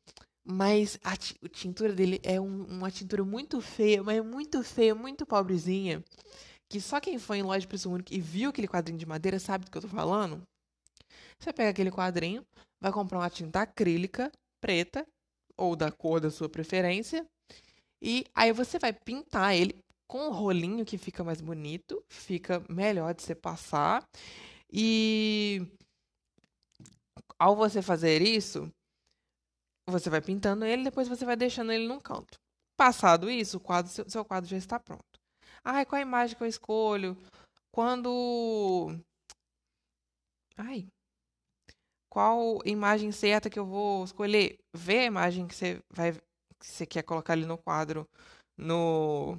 Mas 0.47 0.99
a, 1.03 1.13
a 1.13 1.49
tintura 1.49 1.93
dele 1.95 2.21
é 2.23 2.41
um, 2.41 2.65
uma 2.65 2.91
tintura 2.91 3.25
muito 3.25 3.61
feia, 3.61 4.03
mas 4.03 4.23
muito 4.25 4.63
feia, 4.63 4.95
muito 4.95 5.25
pobrezinha. 5.25 6.05
Que 6.75 6.81
só 6.81 6.99
quem 6.99 7.21
foi 7.21 7.39
em 7.39 7.43
loja 7.45 7.61
de 7.61 7.69
preço 7.69 7.89
único 7.89 8.13
e 8.13 8.21
viu 8.21 8.51
aquele 8.51 8.67
quadrinho 8.67 8.99
de 8.99 9.07
madeira 9.07 9.39
sabe 9.39 9.65
do 9.65 9.71
que 9.71 9.79
eu 9.79 9.83
tô 9.83 9.87
falando. 9.87 10.43
Você 11.39 11.53
pega 11.53 11.71
aquele 11.71 11.89
quadrinho, 11.89 12.45
vai 12.83 12.91
comprar 12.91 13.21
uma 13.21 13.31
tinta 13.31 13.61
acrílica 13.61 14.29
preta, 14.61 15.07
ou 15.57 15.77
da 15.77 15.93
cor 15.93 16.19
da 16.19 16.33
sua 16.33 16.49
preferência, 16.49 17.25
e 18.03 18.25
aí 18.35 18.53
você 18.53 18.77
vai 18.77 18.93
pintar 18.93 19.55
ele 19.55 19.79
com 20.09 20.27
um 20.27 20.33
rolinho 20.33 20.85
que 20.85 20.99
fica 20.99 21.23
mais 21.23 21.41
bonito, 21.41 22.03
fica 22.09 22.61
melhor 22.69 23.15
de 23.15 23.23
você 23.23 23.37
passar. 23.37 24.05
E 24.69 25.65
ao 27.39 27.55
você 27.55 27.83
fazer 27.83 28.21
isso, 28.21 28.69
você 29.89 30.11
vai 30.11 30.21
pintando 30.21 30.65
ele, 30.65 30.83
depois 30.83 31.07
você 31.07 31.25
vai 31.25 31.37
deixando 31.37 31.71
ele 31.71 31.87
num 31.87 32.01
canto. 32.01 32.37
Passado 32.77 33.31
isso, 33.31 33.59
o 33.59 33.61
quadro, 33.61 33.93
seu, 33.93 34.11
seu 34.11 34.25
quadro 34.25 34.51
já 34.51 34.57
está 34.57 34.81
pronto. 34.81 35.14
Ah, 35.65 35.85
qual 35.85 35.99
a 35.99 36.03
imagem 36.03 36.37
que 36.37 36.43
eu 36.43 36.49
escolho? 36.49 37.17
quando. 37.75 38.97
Ai. 40.57 40.87
Qual 42.09 42.61
imagem 42.65 43.11
certa 43.11 43.51
que 43.51 43.59
eu 43.59 43.67
vou 43.67 44.05
escolher? 44.05 44.59
Vê 44.73 45.01
a 45.01 45.05
imagem 45.05 45.49
que 45.49 45.55
você 45.55 45.83
vai. 45.91 46.13
que 46.13 46.67
você 46.67 46.87
quer 46.87 47.03
colocar 47.03 47.33
ali 47.33 47.45
no 47.45 47.59
quadro. 47.59 48.09
No. 48.57 49.37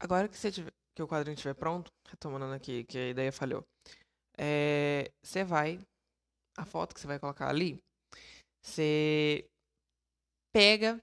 Agora 0.00 0.28
que, 0.28 0.36
tiver, 0.50 0.72
que 0.96 1.02
o 1.02 1.06
quadrinho 1.06 1.34
estiver 1.34 1.54
pronto, 1.54 1.92
retomando 2.08 2.52
aqui 2.52 2.82
que 2.84 2.98
a 2.98 3.08
ideia 3.10 3.30
falhou. 3.30 3.64
É, 4.36 5.12
você 5.22 5.44
vai. 5.44 5.78
A 6.58 6.64
foto 6.64 6.94
que 6.94 7.00
você 7.00 7.06
vai 7.06 7.20
colocar 7.20 7.48
ali. 7.48 7.78
Você 8.60 9.46
pega 10.52 11.00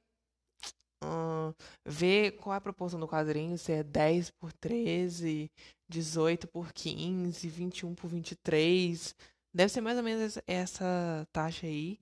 Ver 1.85 2.33
qual 2.33 2.53
é 2.53 2.57
a 2.57 2.61
proporção 2.61 2.99
do 2.99 3.07
quadrinho, 3.07 3.57
se 3.57 3.71
é 3.71 3.83
10 3.83 4.31
por 4.31 4.53
13, 4.53 5.49
18 5.89 6.47
por 6.47 6.71
15, 6.71 7.47
21 7.47 7.95
por 7.95 8.07
23. 8.07 9.15
Deve 9.53 9.69
ser 9.69 9.81
mais 9.81 9.97
ou 9.97 10.03
menos 10.03 10.37
essa 10.47 11.27
taxa 11.31 11.65
aí. 11.65 11.99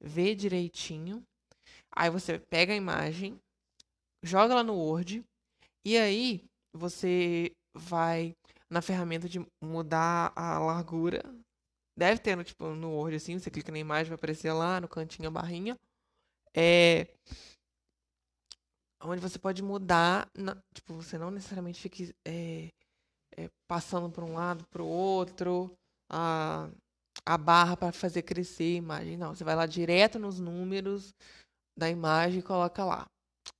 Vê 0.00 0.34
direitinho. 0.34 1.22
Aí 1.94 2.10
você 2.10 2.38
pega 2.38 2.72
a 2.72 2.76
imagem, 2.76 3.40
joga 4.22 4.54
lá 4.54 4.62
no 4.62 4.74
Word, 4.74 5.24
e 5.84 5.96
aí 5.96 6.44
você 6.74 7.52
vai 7.74 8.34
na 8.70 8.80
ferramenta 8.80 9.28
de 9.28 9.44
mudar 9.62 10.32
a 10.36 10.58
largura. 10.58 11.22
Deve 11.98 12.20
ter 12.20 12.36
no, 12.36 12.44
tipo, 12.44 12.68
no 12.74 12.92
Word 12.92 13.16
assim, 13.16 13.38
você 13.38 13.50
clica 13.50 13.72
na 13.72 13.78
imagem, 13.78 14.10
vai 14.10 14.14
aparecer 14.14 14.52
lá 14.52 14.80
no 14.80 14.88
cantinho 14.88 15.28
a 15.28 15.32
barrinha. 15.32 15.76
É, 16.54 17.08
onde 19.02 19.20
você 19.20 19.38
pode 19.38 19.62
mudar, 19.62 20.28
na, 20.36 20.56
tipo, 20.74 20.94
você 20.94 21.16
não 21.18 21.30
necessariamente 21.30 21.80
fique 21.80 22.14
é, 22.24 22.68
é, 23.36 23.50
passando 23.66 24.10
para 24.10 24.24
um 24.24 24.34
lado, 24.34 24.66
para 24.70 24.82
o 24.82 24.86
outro, 24.86 25.76
a, 26.08 26.68
a 27.24 27.38
barra 27.38 27.76
para 27.76 27.92
fazer 27.92 28.22
crescer 28.22 28.74
a 28.74 28.78
imagem. 28.78 29.16
Não, 29.16 29.34
você 29.34 29.44
vai 29.44 29.56
lá 29.56 29.66
direto 29.66 30.18
nos 30.18 30.38
números 30.38 31.14
da 31.76 31.88
imagem 31.88 32.40
e 32.40 32.42
coloca 32.42 32.84
lá. 32.84 33.06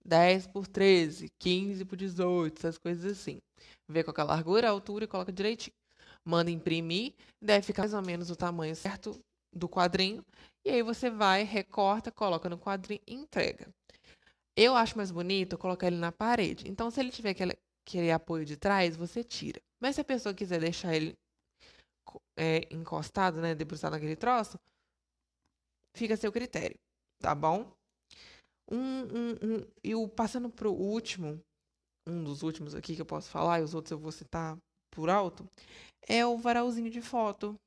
10 0.04 0.46
por 0.48 0.66
13, 0.66 1.28
15 1.38 1.84
por 1.84 1.96
18, 1.96 2.58
essas 2.58 2.78
coisas 2.78 3.12
assim. 3.12 3.40
Vê 3.88 4.02
qual 4.02 4.14
é 4.16 4.20
a 4.20 4.24
largura, 4.24 4.68
a 4.68 4.70
altura 4.70 5.04
e 5.04 5.08
coloca 5.08 5.32
direitinho. 5.32 5.74
Manda 6.24 6.50
imprimir, 6.50 7.14
deve 7.40 7.66
ficar 7.66 7.82
mais 7.82 7.94
ou 7.94 8.02
menos 8.02 8.30
o 8.30 8.36
tamanho 8.36 8.74
certo 8.76 9.18
do 9.52 9.68
quadrinho. 9.68 10.24
E 10.64 10.70
aí 10.70 10.82
você 10.82 11.10
vai, 11.10 11.44
recorta, 11.44 12.12
coloca 12.12 12.48
no 12.48 12.58
quadrinho 12.58 13.00
e 13.06 13.14
entrega. 13.14 13.68
Eu 14.62 14.76
acho 14.76 14.94
mais 14.94 15.10
bonito 15.10 15.56
colocar 15.56 15.86
ele 15.86 15.96
na 15.96 16.12
parede. 16.12 16.68
Então, 16.68 16.90
se 16.90 17.00
ele 17.00 17.10
tiver 17.10 17.30
aquele, 17.30 17.58
aquele 17.82 18.12
apoio 18.12 18.44
de 18.44 18.58
trás, 18.58 18.94
você 18.94 19.24
tira. 19.24 19.58
Mas 19.80 19.94
se 19.94 20.02
a 20.02 20.04
pessoa 20.04 20.34
quiser 20.34 20.60
deixar 20.60 20.94
ele 20.94 21.16
é, 22.36 22.68
encostado, 22.70 23.40
né, 23.40 23.54
debruçado 23.54 23.94
naquele 23.94 24.16
troço, 24.16 24.58
fica 25.96 26.12
a 26.12 26.16
seu 26.18 26.30
critério, 26.30 26.78
tá 27.22 27.34
bom? 27.34 27.72
Um, 28.70 28.76
um, 28.76 29.30
um, 29.32 29.66
e 29.82 29.94
o, 29.94 30.06
passando 30.06 30.50
pro 30.50 30.70
último, 30.74 31.42
um 32.06 32.22
dos 32.22 32.42
últimos 32.42 32.74
aqui 32.74 32.94
que 32.94 33.00
eu 33.00 33.06
posso 33.06 33.30
falar, 33.30 33.60
e 33.60 33.62
os 33.62 33.72
outros 33.72 33.92
eu 33.92 33.98
vou 33.98 34.12
citar 34.12 34.58
por 34.90 35.08
alto, 35.08 35.48
é 36.06 36.26
o 36.26 36.36
varalzinho 36.36 36.90
de 36.90 37.00
foto 37.00 37.58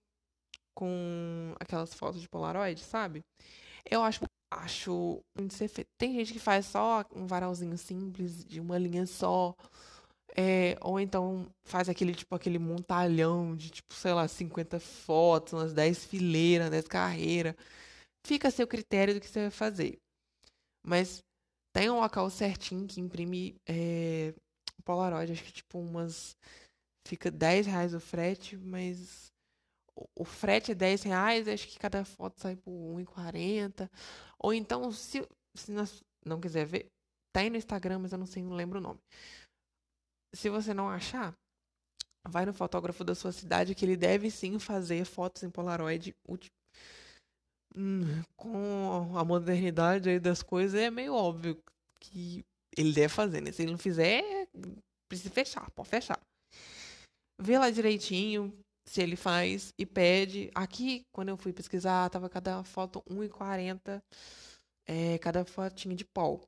com 0.75 1.55
aquelas 1.59 1.91
fotos 1.95 2.21
de 2.21 2.29
Polaroid, 2.29 2.79
sabe? 2.81 3.23
Eu 3.89 4.03
acho 4.03 4.19
acho 4.59 5.23
ser 5.49 5.67
feito. 5.67 5.89
Tem 5.97 6.13
gente 6.13 6.33
que 6.33 6.39
faz 6.39 6.65
só 6.65 7.05
um 7.15 7.25
varalzinho 7.27 7.77
simples, 7.77 8.43
de 8.45 8.59
uma 8.59 8.77
linha 8.77 9.05
só. 9.05 9.55
É, 10.35 10.77
ou 10.81 10.99
então 10.99 11.47
faz 11.63 11.89
aquele, 11.89 12.15
tipo, 12.15 12.33
aquele 12.35 12.57
montalhão 12.59 13.55
de, 13.55 13.69
tipo, 13.69 13.93
sei 13.93 14.13
lá, 14.13 14.27
50 14.27 14.79
fotos, 14.79 15.53
umas 15.53 15.73
10 15.73 16.05
fileiras, 16.05 16.69
10 16.71 16.87
carreiras. 16.87 17.55
Fica 18.25 18.47
a 18.47 18.51
seu 18.51 18.67
critério 18.67 19.13
do 19.13 19.19
que 19.21 19.27
você 19.27 19.41
vai 19.41 19.51
fazer. 19.51 19.99
Mas 20.85 21.23
tem 21.73 21.89
um 21.89 21.99
local 21.99 22.29
certinho 22.29 22.87
que 22.87 23.01
imprime 23.01 23.55
é, 23.67 24.33
Polaroid, 24.83 25.31
acho 25.31 25.43
que 25.43 25.51
tipo 25.51 25.79
umas. 25.79 26.37
Fica 27.05 27.29
10 27.29 27.67
reais 27.67 27.93
o 27.93 27.99
frete, 27.99 28.55
mas 28.57 29.32
o 29.95 30.25
frete 30.25 30.71
é 30.71 30.75
10 30.75 31.03
reais, 31.03 31.47
acho 31.47 31.67
que 31.67 31.79
cada 31.79 32.03
foto 32.03 32.39
sai 32.39 32.55
por 32.55 32.71
1,40. 32.71 33.89
Ou 34.39 34.53
então, 34.53 34.91
se, 34.91 35.27
se 35.55 35.71
não 36.25 36.39
quiser 36.39 36.65
ver, 36.65 36.91
tá 37.31 37.41
aí 37.41 37.49
no 37.49 37.57
Instagram, 37.57 37.99
mas 37.99 38.11
eu 38.11 38.17
não 38.17 38.25
sei, 38.25 38.43
não 38.43 38.55
lembro 38.55 38.79
o 38.79 38.81
nome. 38.81 38.99
Se 40.33 40.49
você 40.49 40.73
não 40.73 40.89
achar, 40.89 41.35
vai 42.27 42.45
no 42.45 42.53
fotógrafo 42.53 43.03
da 43.03 43.13
sua 43.13 43.31
cidade 43.31 43.75
que 43.75 43.85
ele 43.85 43.97
deve 43.97 44.31
sim 44.31 44.57
fazer 44.57 45.05
fotos 45.05 45.43
em 45.43 45.49
Polaroid 45.49 46.15
hum, 47.75 48.23
com 48.35 49.17
a 49.17 49.23
modernidade 49.23 50.09
aí 50.09 50.19
das 50.19 50.41
coisas, 50.41 50.79
é 50.79 50.89
meio 50.89 51.13
óbvio 51.13 51.61
que 51.99 52.43
ele 52.75 52.93
deve 52.93 53.09
fazer, 53.09 53.41
né? 53.41 53.51
Se 53.51 53.61
ele 53.61 53.71
não 53.71 53.77
fizer, 53.77 54.47
precisa 55.07 55.29
fechar, 55.29 55.69
pode 55.71 55.89
fechar. 55.89 56.19
Vê 57.39 57.57
lá 57.57 57.69
direitinho, 57.69 58.53
se 58.87 59.01
ele 59.01 59.15
faz 59.15 59.73
e 59.77 59.85
pede. 59.85 60.51
Aqui, 60.53 61.03
quando 61.11 61.29
eu 61.29 61.37
fui 61.37 61.53
pesquisar, 61.53 62.09
tava 62.09 62.29
cada 62.29 62.63
foto 62.63 63.01
1,40 63.09 64.01
é, 64.85 65.17
cada 65.19 65.45
fotinha 65.45 65.95
de 65.95 66.05
pó. 66.05 66.39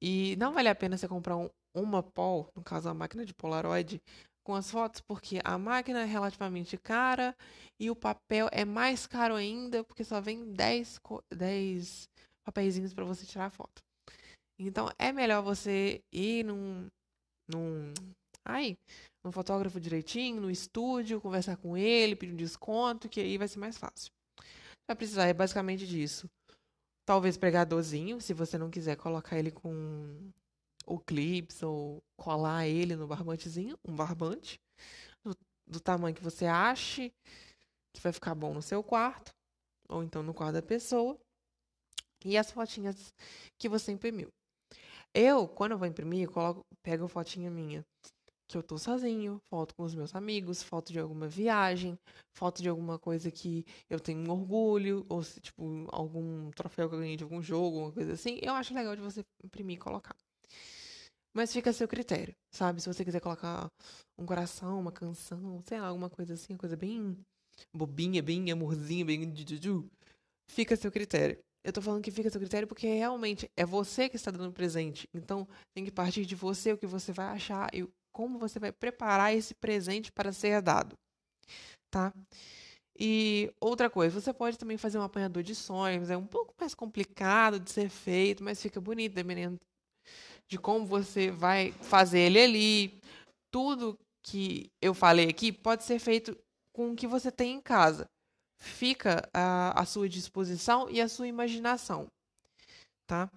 E 0.00 0.36
não 0.36 0.52
vale 0.52 0.68
a 0.68 0.74
pena 0.74 0.96
você 0.96 1.08
comprar 1.08 1.36
um, 1.36 1.48
uma 1.74 2.02
pó, 2.02 2.48
no 2.54 2.62
caso 2.62 2.88
a 2.88 2.94
máquina 2.94 3.24
de 3.24 3.34
Polaroid, 3.34 4.00
com 4.44 4.54
as 4.54 4.70
fotos, 4.70 5.00
porque 5.00 5.40
a 5.44 5.58
máquina 5.58 6.02
é 6.02 6.04
relativamente 6.04 6.78
cara 6.78 7.36
e 7.78 7.90
o 7.90 7.96
papel 7.96 8.48
é 8.52 8.64
mais 8.64 9.06
caro 9.06 9.34
ainda, 9.34 9.84
porque 9.84 10.04
só 10.04 10.20
vem 10.20 10.52
10, 10.52 11.00
10 11.34 12.08
papeizinhos 12.46 12.94
para 12.94 13.04
você 13.04 13.26
tirar 13.26 13.46
a 13.46 13.50
foto. 13.50 13.82
Então 14.58 14.90
é 14.98 15.12
melhor 15.12 15.42
você 15.42 16.00
ir 16.12 16.44
num. 16.44 16.88
num. 17.48 17.92
Ai, 18.44 18.76
um 19.28 19.32
fotógrafo 19.32 19.80
direitinho, 19.80 20.40
no 20.40 20.50
estúdio, 20.50 21.20
conversar 21.20 21.56
com 21.56 21.76
ele, 21.76 22.16
pedir 22.16 22.32
um 22.32 22.36
desconto, 22.36 23.08
que 23.08 23.20
aí 23.20 23.38
vai 23.38 23.48
ser 23.48 23.58
mais 23.58 23.76
fácil. 23.76 24.12
Vai 24.86 24.96
precisar 24.96 25.26
é 25.26 25.32
basicamente 25.32 25.86
disso. 25.86 26.28
Talvez 27.04 27.36
pregadorzinho, 27.36 28.20
se 28.20 28.32
você 28.34 28.58
não 28.58 28.70
quiser 28.70 28.96
colocar 28.96 29.38
ele 29.38 29.50
com 29.50 30.30
o 30.86 30.98
clips 30.98 31.62
ou 31.62 32.02
colar 32.16 32.66
ele 32.66 32.96
no 32.96 33.06
barbantezinho, 33.06 33.78
um 33.86 33.94
barbante 33.94 34.58
do, 35.24 35.36
do 35.66 35.80
tamanho 35.80 36.14
que 36.14 36.22
você 36.22 36.46
ache 36.46 37.12
que 37.94 38.00
vai 38.00 38.12
ficar 38.12 38.34
bom 38.34 38.54
no 38.54 38.62
seu 38.62 38.82
quarto 38.82 39.34
ou 39.88 40.02
então 40.02 40.22
no 40.22 40.34
quarto 40.34 40.54
da 40.54 40.62
pessoa. 40.62 41.18
E 42.24 42.36
as 42.36 42.50
fotinhas 42.50 43.14
que 43.58 43.68
você 43.68 43.92
imprimiu. 43.92 44.28
Eu, 45.14 45.48
quando 45.48 45.72
eu 45.72 45.78
vou 45.78 45.86
imprimir, 45.86 46.24
eu 46.24 46.32
coloco, 46.32 46.64
pego 46.82 47.04
a 47.04 47.08
fotinha 47.08 47.50
minha 47.50 47.84
que 48.48 48.56
eu 48.56 48.62
tô 48.62 48.78
sozinho, 48.78 49.40
foto 49.50 49.74
com 49.74 49.82
os 49.82 49.94
meus 49.94 50.14
amigos, 50.14 50.62
foto 50.62 50.90
de 50.90 50.98
alguma 50.98 51.28
viagem, 51.28 51.98
foto 52.34 52.62
de 52.62 52.68
alguma 52.68 52.98
coisa 52.98 53.30
que 53.30 53.66
eu 53.90 54.00
tenho 54.00 54.30
orgulho, 54.30 55.04
ou 55.08 55.22
se, 55.22 55.38
tipo, 55.38 55.86
algum 55.92 56.50
troféu 56.52 56.88
que 56.88 56.94
eu 56.94 56.98
ganhei 57.00 57.16
de 57.16 57.24
algum 57.24 57.42
jogo, 57.42 57.76
alguma 57.76 57.92
coisa 57.92 58.14
assim. 58.14 58.38
Eu 58.42 58.54
acho 58.54 58.74
legal 58.74 58.96
de 58.96 59.02
você 59.02 59.22
imprimir 59.44 59.76
e 59.76 59.80
colocar. 59.80 60.16
Mas 61.34 61.52
fica 61.52 61.70
a 61.70 61.72
seu 61.74 61.86
critério, 61.86 62.34
sabe? 62.50 62.80
Se 62.80 62.92
você 62.92 63.04
quiser 63.04 63.20
colocar 63.20 63.70
um 64.18 64.24
coração, 64.24 64.80
uma 64.80 64.90
canção, 64.90 65.62
sei 65.66 65.78
lá, 65.78 65.88
alguma 65.88 66.08
coisa 66.08 66.34
assim, 66.34 66.54
uma 66.54 66.58
coisa 66.58 66.76
bem 66.76 67.16
bobinha, 67.74 68.22
bem 68.22 68.50
amorzinha, 68.50 69.04
bem 69.04 69.32
fica 70.50 70.74
a 70.74 70.76
seu 70.76 70.90
critério. 70.90 71.38
Eu 71.64 71.72
tô 71.72 71.82
falando 71.82 72.02
que 72.02 72.10
fica 72.10 72.28
a 72.28 72.30
seu 72.30 72.40
critério 72.40 72.66
porque 72.66 72.86
realmente 72.86 73.50
é 73.56 73.66
você 73.66 74.08
que 74.08 74.16
está 74.16 74.30
dando 74.30 74.52
presente. 74.52 75.06
Então, 75.12 75.46
tem 75.74 75.84
que 75.84 75.90
partir 75.90 76.24
de 76.24 76.34
você 76.34 76.72
o 76.72 76.78
que 76.78 76.86
você 76.86 77.12
vai 77.12 77.26
achar 77.26 77.68
e 77.74 77.86
como 78.18 78.36
você 78.36 78.58
vai 78.58 78.72
preparar 78.72 79.32
esse 79.32 79.54
presente 79.54 80.10
para 80.10 80.32
ser 80.32 80.60
dado, 80.60 80.98
tá? 81.88 82.12
E 82.98 83.48
outra 83.60 83.88
coisa, 83.88 84.20
você 84.20 84.32
pode 84.32 84.58
também 84.58 84.76
fazer 84.76 84.98
um 84.98 85.04
apanhador 85.04 85.40
de 85.40 85.54
sonhos, 85.54 86.10
é 86.10 86.16
um 86.16 86.26
pouco 86.26 86.52
mais 86.58 86.74
complicado 86.74 87.60
de 87.60 87.70
ser 87.70 87.88
feito, 87.88 88.42
mas 88.42 88.60
fica 88.60 88.80
bonito, 88.80 89.14
dependendo 89.14 89.56
de 90.48 90.58
como 90.58 90.84
você 90.84 91.30
vai 91.30 91.70
fazer 91.70 92.18
ele 92.18 92.40
ali. 92.40 93.00
Tudo 93.52 93.96
que 94.20 94.68
eu 94.82 94.92
falei 94.92 95.28
aqui 95.28 95.52
pode 95.52 95.84
ser 95.84 96.00
feito 96.00 96.36
com 96.72 96.90
o 96.90 96.96
que 96.96 97.06
você 97.06 97.30
tem 97.30 97.54
em 97.54 97.60
casa. 97.60 98.04
Fica 98.60 99.30
à, 99.32 99.80
à 99.80 99.84
sua 99.84 100.08
disposição 100.08 100.90
e 100.90 101.00
à 101.00 101.08
sua 101.08 101.28
imaginação, 101.28 102.08
tá? 103.06 103.30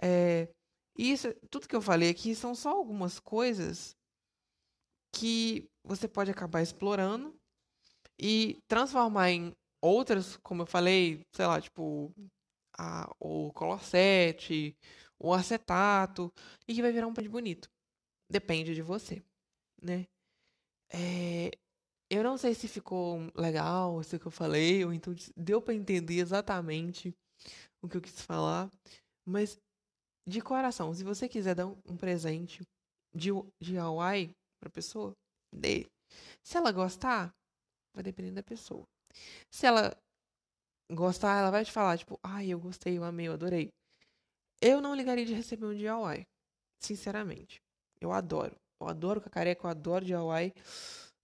É, 0.00 0.48
isso, 0.96 1.34
tudo 1.50 1.68
que 1.68 1.76
eu 1.76 1.82
falei 1.82 2.08
aqui 2.08 2.34
são 2.34 2.54
só 2.54 2.70
algumas 2.70 3.20
coisas 3.20 3.94
que 5.14 5.68
você 5.84 6.08
pode 6.08 6.30
acabar 6.30 6.62
explorando 6.62 7.34
e 8.18 8.58
transformar 8.68 9.30
em 9.30 9.52
outras, 9.82 10.36
como 10.38 10.62
eu 10.62 10.66
falei, 10.66 11.22
sei 11.34 11.46
lá, 11.46 11.60
tipo 11.60 12.12
a, 12.78 13.10
o 13.20 13.52
colossete, 13.52 14.76
o 15.18 15.32
acetato, 15.32 16.32
e 16.68 16.74
que 16.74 16.82
vai 16.82 16.92
virar 16.92 17.06
um 17.06 17.14
pente 17.14 17.28
bonito. 17.28 17.68
Depende 18.30 18.74
de 18.74 18.82
você. 18.82 19.22
né? 19.82 20.06
É, 20.92 21.50
eu 22.10 22.22
não 22.22 22.36
sei 22.36 22.54
se 22.54 22.68
ficou 22.68 23.18
legal 23.34 24.00
isso 24.00 24.18
que 24.18 24.26
eu 24.26 24.30
falei, 24.30 24.84
ou 24.84 24.92
então 24.92 25.14
deu 25.36 25.60
para 25.60 25.74
entender 25.74 26.18
exatamente 26.18 27.14
o 27.82 27.88
que 27.88 27.96
eu 27.96 28.00
quis 28.00 28.20
falar, 28.20 28.70
mas 29.26 29.58
de 30.28 30.40
coração, 30.40 30.94
se 30.94 31.02
você 31.02 31.28
quiser 31.28 31.54
dar 31.54 31.66
um 31.66 31.96
presente 31.96 32.62
de, 33.14 33.30
de 33.60 33.76
Hawaii 33.76 34.34
pra 34.62 34.70
pessoa, 34.70 35.12
dê. 35.52 35.86
Se 36.40 36.56
ela 36.56 36.70
gostar, 36.70 37.34
vai 37.92 38.04
depender 38.04 38.30
da 38.30 38.42
pessoa. 38.44 38.86
Se 39.50 39.66
ela 39.66 39.96
gostar, 40.90 41.38
ela 41.40 41.50
vai 41.50 41.64
te 41.64 41.72
falar, 41.72 41.98
tipo, 41.98 42.18
ai, 42.22 42.48
eu 42.48 42.60
gostei, 42.60 42.96
eu 42.96 43.02
amei, 43.02 43.26
eu 43.26 43.32
adorei. 43.32 43.72
Eu 44.60 44.80
não 44.80 44.94
ligaria 44.94 45.26
de 45.26 45.34
receber 45.34 45.66
um 45.66 45.90
Hawaii, 45.90 46.24
sinceramente. 46.80 47.60
Eu 48.00 48.12
adoro. 48.12 48.54
Eu 48.80 48.86
adoro 48.88 49.20
cacareca, 49.20 49.66
eu 49.66 49.70
adoro 49.70 50.16
Hawaii. 50.16 50.52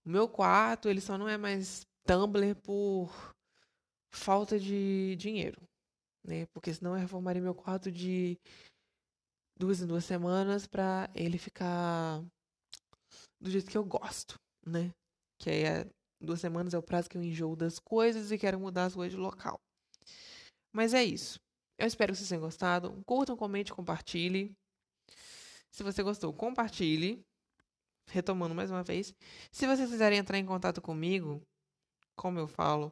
O 0.05 0.09
meu 0.09 0.27
quarto, 0.27 0.89
ele 0.89 0.99
só 0.99 1.17
não 1.17 1.27
é 1.29 1.37
mais 1.37 1.85
Tumblr 2.05 2.55
por 2.55 3.09
falta 4.11 4.59
de 4.59 5.15
dinheiro, 5.15 5.61
né? 6.25 6.45
Porque 6.47 6.73
senão 6.73 6.91
eu 6.91 6.99
reformaria 6.99 7.41
meu 7.41 7.55
quarto 7.55 7.89
de 7.91 8.37
duas 9.57 9.81
em 9.81 9.87
duas 9.87 10.03
semanas 10.03 10.65
para 10.65 11.09
ele 11.13 11.37
ficar 11.37 12.23
do 13.39 13.49
jeito 13.49 13.69
que 13.69 13.77
eu 13.77 13.83
gosto, 13.83 14.35
né? 14.65 14.91
Que 15.39 15.49
aí 15.49 15.63
é, 15.63 15.89
duas 16.21 16.39
semanas 16.39 16.73
é 16.73 16.77
o 16.77 16.83
prazo 16.83 17.09
que 17.09 17.17
eu 17.17 17.23
enjoo 17.23 17.55
das 17.55 17.79
coisas 17.79 18.31
e 18.31 18.37
quero 18.37 18.59
mudar 18.59 18.85
as 18.85 18.95
coisas 18.95 19.13
de 19.13 19.21
local. 19.21 19.59
Mas 20.73 20.93
é 20.93 21.03
isso. 21.03 21.39
Eu 21.77 21.87
espero 21.87 22.11
que 22.11 22.17
vocês 22.17 22.29
tenham 22.29 22.41
gostado. 22.41 23.01
Curtam, 23.05 23.37
comente, 23.37 23.73
compartilhe. 23.73 24.51
Se 25.71 25.83
você 25.83 26.03
gostou, 26.03 26.33
compartilhe. 26.33 27.23
Retomando 28.09 28.55
mais 28.55 28.69
uma 28.71 28.83
vez. 28.83 29.13
Se 29.51 29.67
vocês 29.67 29.89
quiserem 29.89 30.19
entrar 30.19 30.37
em 30.37 30.45
contato 30.45 30.81
comigo, 30.81 31.41
como 32.17 32.37
eu 32.37 32.47
falo, 32.47 32.91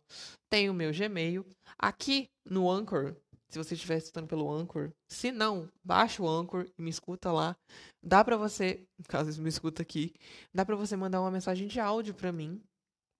tem 0.50 0.70
o 0.70 0.74
meu 0.74 0.94
Gmail. 0.94 1.46
Aqui 1.78 2.30
no 2.46 2.70
Anchor, 2.72 3.16
se 3.50 3.58
você 3.58 3.76
estiver 3.76 3.98
escutando 3.98 4.28
pelo 4.28 4.52
Anchor. 4.52 4.92
Se 5.08 5.32
não, 5.32 5.72
baixa 5.84 6.22
o 6.22 6.28
Anchor 6.28 6.68
e 6.78 6.82
me 6.82 6.90
escuta 6.90 7.32
lá. 7.32 7.56
Dá 8.04 8.24
para 8.24 8.38
você, 8.38 8.86
caso 9.08 9.32
você 9.32 9.42
me 9.42 9.50
escuta 9.50 9.82
aqui, 9.82 10.14
dá 10.54 10.66
para 10.66 10.76
você 10.76 10.96
mandar 10.96 11.22
uma 11.22 11.32
mensagem 11.32 11.68
de 11.68 11.80
áudio 11.80 12.14
para 12.14 12.32
mim, 12.32 12.62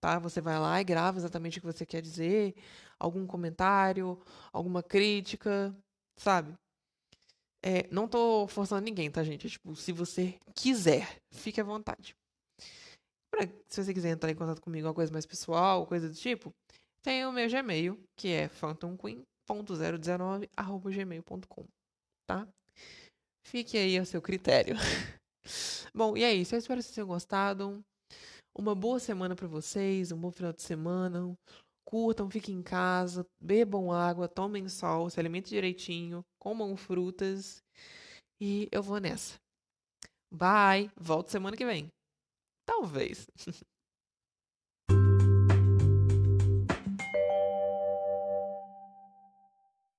tá? 0.00 0.18
Você 0.18 0.40
vai 0.40 0.58
lá 0.58 0.80
e 0.80 0.84
grava 0.84 1.18
exatamente 1.18 1.58
o 1.58 1.60
que 1.60 1.66
você 1.66 1.86
quer 1.86 2.02
dizer, 2.02 2.54
algum 2.98 3.26
comentário, 3.26 4.20
alguma 4.52 4.82
crítica, 4.82 5.74
sabe? 6.16 6.56
É, 7.62 7.88
não 7.90 8.06
tô 8.06 8.46
forçando 8.46 8.82
ninguém, 8.82 9.10
tá, 9.10 9.24
gente? 9.24 9.46
É, 9.46 9.50
tipo, 9.50 9.74
se 9.74 9.92
você 9.92 10.38
quiser, 10.54 11.20
fique 11.32 11.60
à 11.60 11.64
vontade. 11.64 12.14
Pra, 13.30 13.46
se 13.66 13.82
você 13.82 13.92
quiser 13.92 14.10
entrar 14.10 14.30
em 14.30 14.34
contato 14.34 14.60
comigo, 14.60 14.86
uma 14.86 14.94
coisa 14.94 15.12
mais 15.12 15.26
pessoal, 15.26 15.86
coisa 15.86 16.08
do 16.08 16.14
tipo, 16.14 16.54
tem 17.02 17.26
o 17.26 17.32
meu 17.32 17.48
Gmail, 17.48 17.98
que 18.16 18.28
é 18.28 18.48
phantomqueen.019.gmail.com, 19.48 21.66
tá? 22.26 22.46
Fique 23.46 23.78
aí 23.78 23.98
ao 23.98 24.04
seu 24.04 24.20
critério. 24.20 24.76
Bom, 25.94 26.16
e 26.16 26.22
é 26.22 26.34
isso. 26.34 26.54
Eu 26.54 26.58
espero 26.58 26.78
que 26.78 26.84
vocês 26.84 26.94
tenham 26.94 27.08
gostado. 27.08 27.82
Uma 28.54 28.74
boa 28.74 28.98
semana 28.98 29.34
para 29.34 29.46
vocês, 29.46 30.12
um 30.12 30.20
bom 30.20 30.30
final 30.30 30.52
de 30.52 30.62
semana. 30.62 31.34
Curtam, 31.84 32.28
fiquem 32.28 32.56
em 32.56 32.62
casa, 32.62 33.26
bebam 33.40 33.90
água, 33.90 34.28
tomem 34.28 34.68
sol, 34.68 35.08
se 35.08 35.18
alimentem 35.18 35.50
direitinho, 35.50 36.22
comam 36.38 36.76
frutas. 36.76 37.62
E 38.40 38.68
eu 38.70 38.82
vou 38.82 38.98
nessa. 38.98 39.40
Bye! 40.30 40.90
Volto 40.96 41.30
semana 41.30 41.56
que 41.56 41.64
vem. 41.64 41.88
Talvez. 42.66 43.26